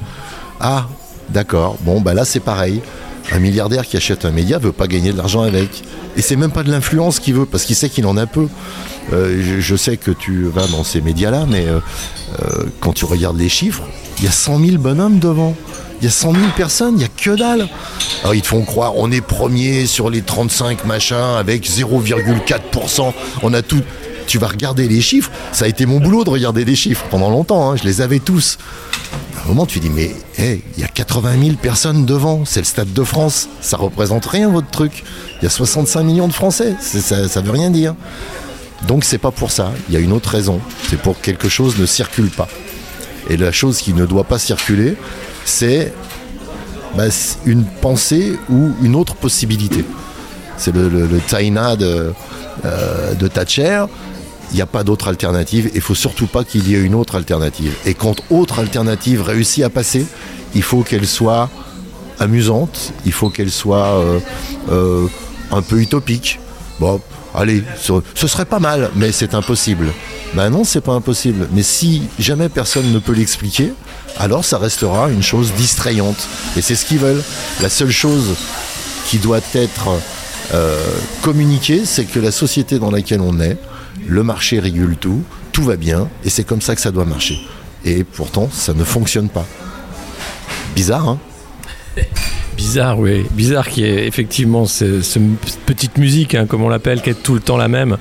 Ah, 0.60 0.88
d'accord. 1.30 1.78
Bon, 1.82 2.02
bah 2.02 2.14
là, 2.14 2.26
c'est 2.26 2.40
pareil. 2.40 2.82
Un 3.32 3.40
milliardaire 3.40 3.86
qui 3.86 3.98
achète 3.98 4.24
un 4.24 4.32
média 4.32 4.60
veut 4.60 4.72
pas 4.72 4.88
gagner 4.88 5.12
de 5.12 5.18
l'argent 5.18 5.42
avec. 5.42 5.84
Et 6.16 6.22
c'est 6.22 6.36
même 6.36 6.52
pas 6.52 6.64
de 6.64 6.72
l'influence 6.72 7.20
qu'il 7.20 7.34
veut, 7.34 7.46
parce 7.46 7.66
qu'il 7.66 7.76
sait 7.76 7.90
qu'il 7.90 8.06
en 8.06 8.16
a 8.18 8.26
peu. 8.26 8.48
Euh, 9.14 9.60
je, 9.60 9.76
sais 9.76 9.98
que 9.98 10.12
tu 10.12 10.46
vas 10.46 10.68
dans 10.68 10.84
ces 10.84 11.02
médias-là, 11.02 11.46
mais 11.50 11.66
quand 12.80 12.94
tu 12.94 13.06
regardes 13.06 13.38
les 13.38 13.50
chiffres, 13.50 13.84
il 14.20 14.24
y 14.24 14.28
a 14.28 14.32
100 14.32 14.60
000 14.60 14.78
bonhommes 14.78 15.20
devant. 15.20 15.56
Il 16.02 16.06
y 16.06 16.08
a 16.08 16.12
100 16.12 16.34
000 16.34 16.44
personnes, 16.56 16.96
il 16.96 17.00
n'y 17.00 17.04
a 17.06 17.08
que 17.08 17.32
dalle. 17.36 17.68
Alors 18.22 18.36
ils 18.36 18.42
te 18.42 18.48
font 18.48 18.64
croire, 18.64 18.94
on 18.98 19.12
est 19.12 19.22
premier 19.22 19.86
sur 19.86 20.10
les 20.10 20.22
35 20.22 20.86
machins 20.86 21.16
avec 21.38 21.68
0,4%. 21.68 23.14
On 23.44 23.54
a 23.54 23.62
tout. 23.62 23.82
Tu 24.28 24.40
vas 24.40 24.48
regarder 24.48 24.88
les 24.88 25.02
chiffres. 25.02 25.32
Ça 25.52 25.66
a 25.66 25.68
été 25.68 25.86
mon 25.86 26.00
boulot 26.00 26.24
de 26.24 26.32
regarder 26.32 26.66
des 26.66 26.76
chiffres 26.76 27.06
pendant 27.12 27.30
longtemps. 27.30 27.72
hein, 27.72 27.76
je 27.76 27.84
les 27.84 28.02
avais 28.02 28.20
tous. 28.20 28.58
À 29.38 29.46
un 29.46 29.48
moment, 29.50 29.68
tu 29.68 29.80
dis, 29.80 29.90
mais 29.90 30.12
il 30.40 30.62
y 30.80 30.84
a 30.84 30.88
80 30.88 31.44
000 31.44 31.56
personnes 31.58 32.06
devant. 32.06 32.44
C'est 32.44 32.62
le 32.62 32.66
Stade 32.66 32.92
de 32.92 33.04
France. 33.04 33.48
Ça 33.62 33.78
représente 33.78 34.26
rien, 34.26 34.50
votre 34.50 34.70
truc. 34.72 35.04
Il 35.40 35.44
y 35.44 35.48
a 35.48 35.52
65 35.52 36.04
millions 36.04 36.28
de 36.28 36.34
Français. 36.34 36.76
Ça, 36.82 37.28
ça 37.28 37.42
veut 37.42 37.52
rien 37.52 37.70
dire. 37.70 37.94
Donc 38.88 39.04
c'est 39.04 39.20
pas 39.20 39.32
pour 39.32 39.52
ça. 39.52 39.72
Il 39.90 39.94
y 39.94 39.98
a 39.98 40.02
une 40.02 40.12
autre 40.12 40.30
raison. 40.30 40.60
C'est 40.90 41.00
pour 41.00 41.20
que 41.20 41.26
quelque 41.26 41.48
chose 41.48 41.78
ne 41.78 41.86
circule 41.86 42.30
pas. 42.30 42.48
Et 43.30 43.38
la 43.38 43.52
chose 43.52 43.78
qui 43.78 43.94
ne 43.94 44.06
doit 44.08 44.24
pas 44.24 44.40
circuler, 44.40 44.98
c'est 45.46 45.94
bah, 46.96 47.12
c'est 47.12 47.38
une 47.46 47.64
pensée 47.64 48.38
ou 48.50 48.72
une 48.82 48.96
autre 48.96 49.16
possibilité. 49.16 49.86
C'est 50.58 50.74
le, 50.74 50.88
le, 50.88 51.20
Taina 51.20 51.76
de, 51.76 52.14
euh, 52.64 53.14
de 53.14 53.28
Thatcher. 53.28 53.86
Il 54.52 54.56
n'y 54.56 54.62
a 54.62 54.66
pas 54.66 54.84
d'autre 54.84 55.10
alternative. 55.10 55.72
Il 55.76 55.82
faut 55.82 55.96
surtout 55.96 56.28
pas 56.28 56.44
qu'il 56.44 56.70
y 56.70 56.76
ait 56.76 56.82
une 56.82 56.96
autre 56.96 57.16
alternative. 57.16 57.76
Et 57.86 57.94
quand 57.94 58.16
autre 58.30 58.60
alternative 58.60 59.22
réussit 59.22 59.64
à 59.64 59.70
passer, 59.70 60.06
il 60.54 60.62
faut 60.62 60.84
qu'elle 60.84 61.08
soit 61.08 61.50
amusante. 62.20 62.94
Il 63.06 63.12
faut 63.12 63.30
qu'elle 63.30 63.52
soit 63.52 63.88
euh, 63.88 64.20
euh, 64.72 65.08
un 65.52 65.62
peu 65.62 65.82
utopique. 65.82 66.40
Bon, 66.80 67.02
allez, 67.38 67.64
ce, 67.78 68.28
serait 68.28 68.46
pas 68.46 68.60
mal, 68.60 68.90
mais 68.96 69.12
c'est 69.12 69.34
impossible. 69.34 69.92
Ben 70.34 70.50
non, 70.50 70.64
c'est 70.64 70.82
pas 70.82 70.94
impossible. 70.94 71.48
Mais 71.52 71.64
si 71.64 72.04
jamais 72.20 72.50
personne 72.50 72.92
ne 72.92 73.00
peut 73.00 73.14
l'expliquer, 73.14 73.74
alors 74.18 74.44
ça 74.44 74.58
restera 74.58 75.10
une 75.10 75.24
chose 75.24 75.54
distrayante. 75.54 76.28
Et 76.58 76.62
c'est 76.62 76.76
ce 76.76 76.86
qu'ils 76.86 77.00
veulent. 77.00 77.24
La 77.62 77.70
seule 77.70 77.92
chose 77.92 78.36
qui 79.08 79.18
doit 79.18 79.42
être 79.54 79.90
euh, 80.54 80.80
communiquée, 81.22 81.86
c'est 81.86 82.06
que 82.06 82.20
la 82.20 82.32
société 82.32 82.80
dans 82.80 82.92
laquelle 82.92 83.22
on 83.22 83.40
est, 83.40 83.58
le 84.08 84.24
marché 84.24 84.60
régule 84.60 84.98
tout, 84.98 85.24
tout 85.52 85.64
va 85.64 85.78
bien, 85.78 86.10
et 86.24 86.30
c'est 86.30 86.44
comme 86.44 86.62
ça 86.62 86.76
que 86.76 86.82
ça 86.82 86.92
doit 86.92 87.06
marcher. 87.06 87.40
Et 87.86 88.04
pourtant, 88.04 88.50
ça 88.52 88.74
ne 88.74 88.84
fonctionne 88.84 89.30
pas. 89.30 89.46
Bizarre, 90.76 91.08
hein? 91.08 91.20
Bizarre, 92.58 93.00
oui. 93.00 93.26
Bizarre 93.32 93.68
qui 93.68 93.84
est 93.84 94.08
effectivement 94.08 94.66
ce, 94.66 95.02
ce 95.02 95.20
petite 95.66 95.98
musique, 95.98 96.36
hein, 96.36 96.46
comme 96.48 96.64
on 96.64 96.70
l'appelle, 96.70 97.02
qui 97.02 97.10
est 97.10 97.22
tout 97.22 97.34
le 97.34 97.42
temps 97.42 97.58
la 97.58 97.68
même. 97.68 97.98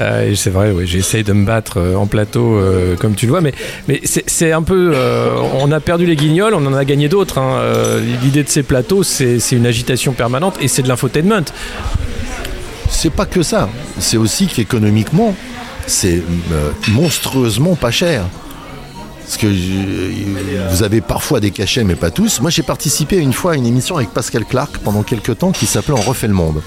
Euh, 0.00 0.30
et 0.30 0.34
c'est 0.34 0.50
vrai, 0.50 0.72
oui, 0.72 0.86
j'essaye 0.86 1.22
de 1.22 1.32
me 1.32 1.46
battre 1.46 1.78
euh, 1.78 1.94
en 1.94 2.06
plateau, 2.06 2.56
euh, 2.56 2.96
comme 2.96 3.14
tu 3.14 3.26
le 3.26 3.30
vois, 3.32 3.40
mais, 3.40 3.52
c'est 4.02 4.52
un 4.52 4.62
peu. 4.62 4.94
on 5.60 5.70
a 5.70 5.80
perdu 5.80 6.06
les 6.06 6.16
guignols, 6.16 6.54
on 6.54 6.66
en 6.66 6.74
a 6.74 6.84
gagné 6.84 7.08
d'autres. 7.08 7.38
hein. 7.38 7.60
L'idée 8.22 8.42
de 8.42 8.48
ces 8.48 8.62
plateaux, 8.62 9.02
c'est 9.02 9.38
une 9.52 9.66
agitation 9.66 10.12
permanente 10.12 10.56
et 10.60 10.68
c'est 10.68 10.82
de 10.82 10.88
l'infotainment. 10.88 11.44
C'est 12.88 13.12
pas 13.12 13.26
que 13.26 13.42
ça. 13.42 13.68
C'est 13.98 14.16
aussi 14.16 14.46
qu'économiquement, 14.46 15.34
c'est 15.86 16.22
monstrueusement 16.88 17.76
pas 17.76 17.90
cher. 17.90 18.24
Parce 19.32 19.44
que 19.44 20.70
vous 20.70 20.82
avez 20.82 21.00
parfois 21.00 21.40
des 21.40 21.52
cachets, 21.52 21.84
mais 21.84 21.94
pas 21.94 22.10
tous. 22.10 22.42
Moi, 22.42 22.50
j'ai 22.50 22.62
participé 22.62 23.16
une 23.16 23.32
fois 23.32 23.52
à 23.52 23.54
une 23.56 23.64
émission 23.64 23.96
avec 23.96 24.10
Pascal 24.10 24.44
Clark 24.44 24.76
pendant 24.84 25.02
quelques 25.02 25.38
temps 25.38 25.52
qui 25.52 25.64
s'appelait 25.64 25.94
On 25.96 26.02
refait 26.02 26.28
le 26.28 26.34
monde. 26.34 26.60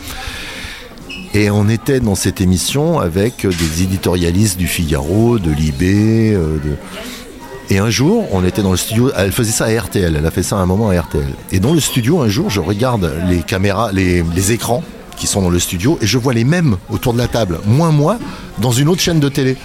Et 1.35 1.51
on 1.51 1.69
était 1.69 1.99
dans 1.99 2.15
cette 2.15 2.41
émission 2.41 2.99
avec 2.99 3.45
des 3.45 3.83
éditorialistes 3.83 4.57
du 4.57 4.65
Figaro, 4.65 5.37
de 5.37 5.51
Libé. 5.51 6.33
euh, 6.33 6.57
de... 6.57 6.75
Et 7.69 7.77
un 7.77 7.91
jour, 7.91 8.27
on 8.31 8.43
était 8.43 8.63
dans 8.63 8.71
le 8.71 8.77
studio. 8.77 9.11
Elle 9.15 9.31
faisait 9.31 9.51
ça 9.51 9.65
à 9.65 9.79
RTL. 9.79 10.15
Elle 10.17 10.25
a 10.25 10.31
fait 10.31 10.41
ça 10.41 10.55
à 10.57 10.59
un 10.61 10.65
moment 10.65 10.89
à 10.89 10.99
RTL. 10.99 11.23
Et 11.51 11.59
dans 11.59 11.71
le 11.73 11.79
studio, 11.79 12.21
un 12.23 12.29
jour, 12.29 12.49
je 12.49 12.61
regarde 12.61 13.13
les 13.29 13.43
caméras, 13.43 13.91
les, 13.91 14.23
les 14.23 14.51
écrans 14.53 14.83
qui 15.17 15.27
sont 15.27 15.43
dans 15.43 15.51
le 15.51 15.59
studio, 15.59 15.99
et 16.01 16.07
je 16.07 16.17
vois 16.17 16.33
les 16.33 16.43
mêmes 16.43 16.77
autour 16.89 17.13
de 17.13 17.19
la 17.19 17.27
table, 17.27 17.59
moins 17.67 17.91
moi, 17.91 18.17
dans 18.57 18.71
une 18.71 18.89
autre 18.89 19.01
chaîne 19.01 19.19
de 19.19 19.29
télé. 19.29 19.55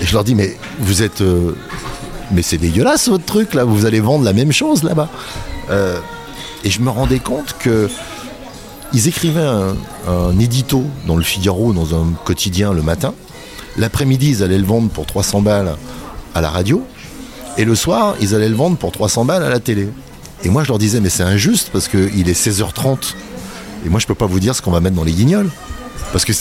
Et 0.00 0.06
je 0.06 0.12
leur 0.12 0.22
dis, 0.22 0.36
mais 0.36 0.56
vous 0.78 1.02
êtes. 1.02 1.20
euh, 1.20 1.56
mais 2.34 2.42
c'est 2.42 2.58
dégueulasse 2.58 3.08
votre 3.08 3.24
truc 3.24 3.54
là, 3.54 3.64
vous 3.64 3.86
allez 3.86 4.00
vendre 4.00 4.24
la 4.24 4.32
même 4.32 4.52
chose 4.52 4.82
là-bas. 4.82 5.08
Euh, 5.70 5.98
et 6.64 6.70
je 6.70 6.80
me 6.80 6.90
rendais 6.90 7.20
compte 7.20 7.56
que 7.58 7.88
ils 8.92 9.08
écrivaient 9.08 9.50
un, 10.06 10.38
édito 10.38 10.84
dans 11.06 11.16
le 11.16 11.24
Figaro, 11.24 11.72
dans 11.72 11.94
un 12.00 12.12
quotidien 12.24 12.72
le 12.72 12.82
matin. 12.82 13.12
L'après-midi, 13.76 14.30
ils 14.30 14.42
allaient 14.44 14.58
le 14.58 14.64
vendre 14.64 14.88
pour 14.88 15.04
300 15.04 15.42
balles 15.42 15.76
à 16.32 16.40
la 16.40 16.48
radio. 16.48 16.84
Et 17.58 17.64
le 17.64 17.74
soir, 17.74 18.14
ils 18.20 18.36
allaient 18.36 18.48
le 18.48 18.54
vendre 18.54 18.76
pour 18.76 18.92
300 18.92 19.24
balles 19.24 19.42
à 19.42 19.48
la 19.48 19.58
télé. 19.58 19.88
Et 20.44 20.48
moi, 20.48 20.62
je 20.62 20.68
leur 20.68 20.78
disais, 20.78 21.00
mais 21.00 21.08
c'est 21.08 21.24
injuste 21.24 21.70
parce 21.72 21.88
qu'il 21.88 22.28
est 22.28 22.40
16h30. 22.40 23.14
Et 23.84 23.88
moi, 23.88 23.98
je 23.98 24.06
peux 24.06 24.14
pas 24.14 24.26
vous 24.26 24.38
dire 24.38 24.54
ce 24.54 24.62
qu'on 24.62 24.70
va 24.70 24.80
mettre 24.80 24.94
dans 24.94 25.04
les 25.04 25.12
guignols. 25.12 25.50
Parce 26.12 26.24
que 26.24 26.32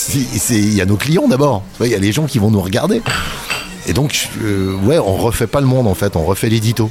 il 0.51 0.73
y 0.75 0.81
a 0.81 0.85
nos 0.85 0.97
clients 0.97 1.27
d'abord. 1.27 1.63
Il 1.81 1.87
y 1.87 1.95
a 1.95 1.99
les 1.99 2.11
gens 2.11 2.25
qui 2.27 2.37
vont 2.37 2.51
nous 2.51 2.61
regarder. 2.61 3.01
Et 3.87 3.93
donc, 3.93 4.29
euh, 4.41 4.75
ouais, 4.83 4.97
on 4.99 5.15
refait 5.15 5.47
pas 5.47 5.61
le 5.61 5.67
monde 5.67 5.87
en 5.87 5.95
fait, 5.95 6.15
on 6.15 6.23
refait 6.23 6.49
l'édito. 6.49 6.89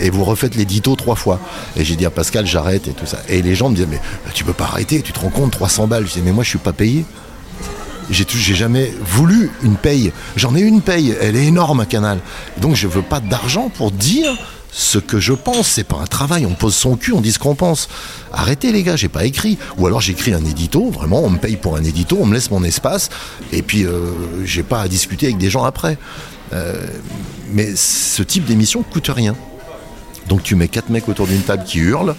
Et 0.00 0.10
vous 0.10 0.24
refaites 0.24 0.54
l'édito 0.54 0.96
trois 0.96 1.14
fois. 1.16 1.38
Et 1.76 1.84
j'ai 1.84 1.96
dit 1.96 2.06
à 2.06 2.10
Pascal, 2.10 2.46
j'arrête 2.46 2.88
et 2.88 2.92
tout 2.92 3.06
ça. 3.06 3.18
Et 3.28 3.42
les 3.42 3.54
gens 3.54 3.70
me 3.70 3.74
disaient, 3.74 3.88
mais 3.90 4.00
tu 4.34 4.44
peux 4.44 4.52
pas 4.52 4.64
arrêter, 4.64 5.00
tu 5.02 5.12
te 5.12 5.20
rends 5.20 5.30
compte, 5.30 5.52
300 5.52 5.86
balles. 5.86 6.04
Je 6.06 6.12
disais, 6.14 6.22
mais 6.24 6.32
moi, 6.32 6.44
je 6.44 6.50
suis 6.50 6.58
pas 6.58 6.72
payé. 6.72 7.04
J'ai 8.10 8.54
jamais 8.54 8.92
voulu 9.00 9.50
une 9.62 9.76
paye. 9.76 10.12
J'en 10.36 10.54
ai 10.54 10.60
une 10.60 10.82
paye, 10.82 11.16
elle 11.20 11.36
est 11.36 11.46
énorme 11.46 11.86
Canal. 11.86 12.18
Donc 12.58 12.74
je 12.74 12.86
veux 12.86 13.02
pas 13.02 13.20
d'argent 13.20 13.70
pour 13.70 13.90
dire 13.90 14.36
ce 14.72 14.98
que 14.98 15.20
je 15.20 15.34
pense. 15.34 15.68
C'est 15.68 15.84
pas 15.84 15.98
un 15.98 16.06
travail, 16.06 16.46
on 16.46 16.54
pose 16.54 16.74
son 16.74 16.96
cul, 16.96 17.12
on 17.12 17.20
dit 17.20 17.32
ce 17.32 17.38
qu'on 17.38 17.54
pense. 17.54 17.88
Arrêtez 18.32 18.72
les 18.72 18.82
gars, 18.82 18.96
j'ai 18.96 19.08
pas 19.08 19.24
écrit. 19.24 19.58
Ou 19.78 19.86
alors 19.86 20.00
j'écris 20.00 20.32
un 20.32 20.44
édito, 20.44 20.90
vraiment, 20.90 21.22
on 21.22 21.30
me 21.30 21.38
paye 21.38 21.56
pour 21.56 21.76
un 21.76 21.84
édito, 21.84 22.18
on 22.20 22.26
me 22.26 22.34
laisse 22.34 22.50
mon 22.50 22.64
espace, 22.64 23.10
et 23.52 23.62
puis 23.62 23.84
euh, 23.84 24.10
j'ai 24.44 24.62
pas 24.62 24.80
à 24.80 24.88
discuter 24.88 25.26
avec 25.26 25.38
des 25.38 25.50
gens 25.50 25.64
après. 25.64 25.98
Euh, 26.52 26.86
mais 27.52 27.76
ce 27.76 28.22
type 28.22 28.44
d'émission 28.44 28.82
coûte 28.82 29.10
rien. 29.14 29.36
Donc 30.28 30.42
tu 30.42 30.56
mets 30.56 30.68
quatre 30.68 30.90
mecs 30.90 31.08
autour 31.08 31.26
d'une 31.26 31.42
table 31.42 31.64
qui 31.64 31.78
hurlent, 31.78 32.14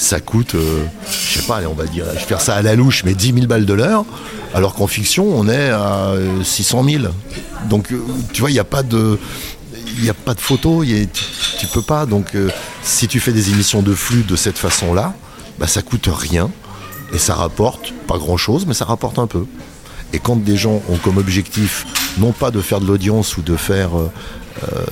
ça 0.00 0.18
coûte, 0.18 0.54
euh, 0.54 0.84
je 1.10 1.40
sais 1.40 1.46
pas, 1.46 1.56
allez, 1.56 1.66
on 1.66 1.74
va 1.74 1.84
dire, 1.84 2.06
je 2.14 2.20
vais 2.20 2.24
faire 2.24 2.40
ça 2.40 2.54
à 2.54 2.62
la 2.62 2.74
louche, 2.74 3.04
mais 3.04 3.12
10 3.12 3.34
000 3.34 3.46
balles 3.46 3.66
de 3.66 3.74
l'heure, 3.74 4.06
alors 4.54 4.74
qu'en 4.74 4.86
fiction, 4.86 5.26
on 5.28 5.46
est 5.46 5.68
à 5.68 6.12
euh, 6.14 6.42
600 6.42 6.84
000. 6.84 7.04
Donc, 7.68 7.88
tu 8.32 8.40
vois, 8.40 8.50
il 8.50 8.54
n'y 8.54 8.60
a 8.60 8.64
pas 8.64 8.82
de... 8.82 9.18
Il 9.96 10.02
n'y 10.02 10.10
a 10.10 10.14
pas 10.14 10.34
de 10.34 10.40
photo, 10.40 10.84
tu, 10.84 11.06
tu 11.58 11.66
peux 11.66 11.82
pas. 11.82 12.06
Donc, 12.06 12.34
euh, 12.34 12.48
si 12.82 13.08
tu 13.08 13.20
fais 13.20 13.32
des 13.32 13.50
émissions 13.50 13.82
de 13.82 13.94
flux 13.94 14.22
de 14.22 14.36
cette 14.36 14.58
façon-là, 14.58 15.14
bah, 15.58 15.66
ça 15.66 15.82
coûte 15.82 16.08
rien 16.10 16.50
et 17.12 17.18
ça 17.18 17.34
rapporte 17.34 17.92
pas 18.06 18.18
grand-chose, 18.18 18.66
mais 18.66 18.74
ça 18.74 18.84
rapporte 18.84 19.18
un 19.18 19.26
peu. 19.26 19.44
Et 20.12 20.18
quand 20.18 20.36
des 20.36 20.56
gens 20.56 20.82
ont 20.88 20.96
comme 20.96 21.18
objectif, 21.18 21.86
non 22.18 22.32
pas 22.32 22.50
de 22.50 22.60
faire 22.60 22.80
de 22.80 22.86
l'audience 22.86 23.36
ou 23.36 23.42
de 23.42 23.56
faire 23.56 23.96
euh, 23.98 24.10
euh, 24.64 24.84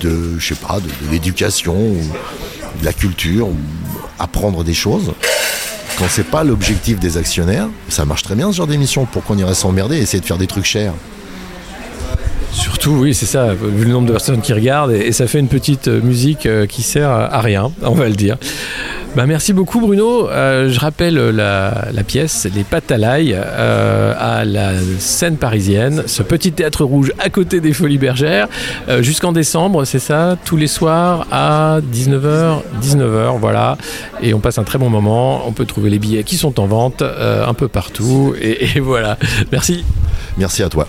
de, 0.00 0.38
je 0.38 0.46
sais 0.46 0.54
pas, 0.54 0.80
de, 0.80 0.86
de 0.86 1.10
l'éducation 1.10 1.76
ou 1.76 2.00
de 2.80 2.84
la 2.84 2.92
culture, 2.92 3.48
ou 3.48 3.56
apprendre 4.18 4.64
des 4.64 4.74
choses, 4.74 5.12
quand 5.98 6.06
c'est 6.08 6.24
pas 6.24 6.44
l'objectif 6.44 6.98
des 6.98 7.16
actionnaires, 7.16 7.68
ça 7.88 8.04
marche 8.04 8.22
très 8.22 8.34
bien 8.34 8.50
ce 8.50 8.56
genre 8.56 8.66
d'émission. 8.66 9.06
Pourquoi 9.10 9.36
on 9.36 9.38
irait 9.38 9.54
s'emmerder 9.54 9.96
et 9.96 10.00
essayer 10.00 10.20
de 10.20 10.26
faire 10.26 10.38
des 10.38 10.46
trucs 10.46 10.64
chers 10.64 10.92
Surtout, 12.54 12.92
oui, 12.92 13.14
c'est 13.14 13.26
ça, 13.26 13.52
vu 13.52 13.84
le 13.84 13.90
nombre 13.90 14.06
de 14.06 14.12
personnes 14.12 14.40
qui 14.40 14.52
regardent, 14.52 14.92
et, 14.92 15.10
ça 15.10 15.26
fait 15.26 15.40
une 15.40 15.48
petite 15.48 15.88
euh, 15.88 16.00
musique 16.00 16.46
euh, 16.46 16.66
qui 16.66 16.82
sert 16.82 17.10
à, 17.10 17.40
rien, 17.40 17.72
on 17.82 17.94
va 17.94 18.08
le 18.08 18.14
dire. 18.14 18.36
Bah, 19.16 19.26
merci 19.26 19.52
beaucoup 19.52 19.80
Bruno. 19.80 20.28
Euh, 20.28 20.68
je 20.70 20.80
rappelle 20.80 21.14
la, 21.14 21.72
pièce, 22.06 22.48
Les 22.54 22.64
l'ail, 22.96 23.36
euh, 23.36 24.12
à 24.18 24.44
la 24.44 24.72
scène 24.98 25.36
parisienne, 25.36 26.04
ce 26.06 26.22
petit 26.22 26.52
théâtre 26.52 26.84
rouge 26.84 27.12
à 27.18 27.28
côté 27.28 27.60
des 27.60 27.72
Folies 27.72 27.98
Bergères, 27.98 28.48
jusqu'en 29.00 29.32
décembre, 29.32 29.84
c'est 29.84 29.98
ça, 29.98 30.36
tous 30.44 30.56
les 30.56 30.66
soirs 30.68 31.26
à 31.32 31.80
19h, 31.92 32.62
19h, 32.82 33.38
voilà. 33.38 33.78
Et 34.22 34.32
on 34.32 34.40
passe 34.40 34.58
un 34.58 34.64
très 34.64 34.78
bon 34.78 34.90
moment, 34.90 35.46
on 35.46 35.52
peut 35.52 35.66
trouver 35.66 35.90
les 35.90 35.98
billets 35.98 36.24
qui 36.24 36.36
sont 36.36 36.60
en 36.60 36.66
vente 36.66 37.02
un 37.02 37.54
peu 37.54 37.68
partout, 37.68 38.34
et 38.40 38.80
voilà. 38.80 39.18
Merci. 39.52 39.84
Merci 40.38 40.62
à 40.62 40.68
toi. 40.68 40.88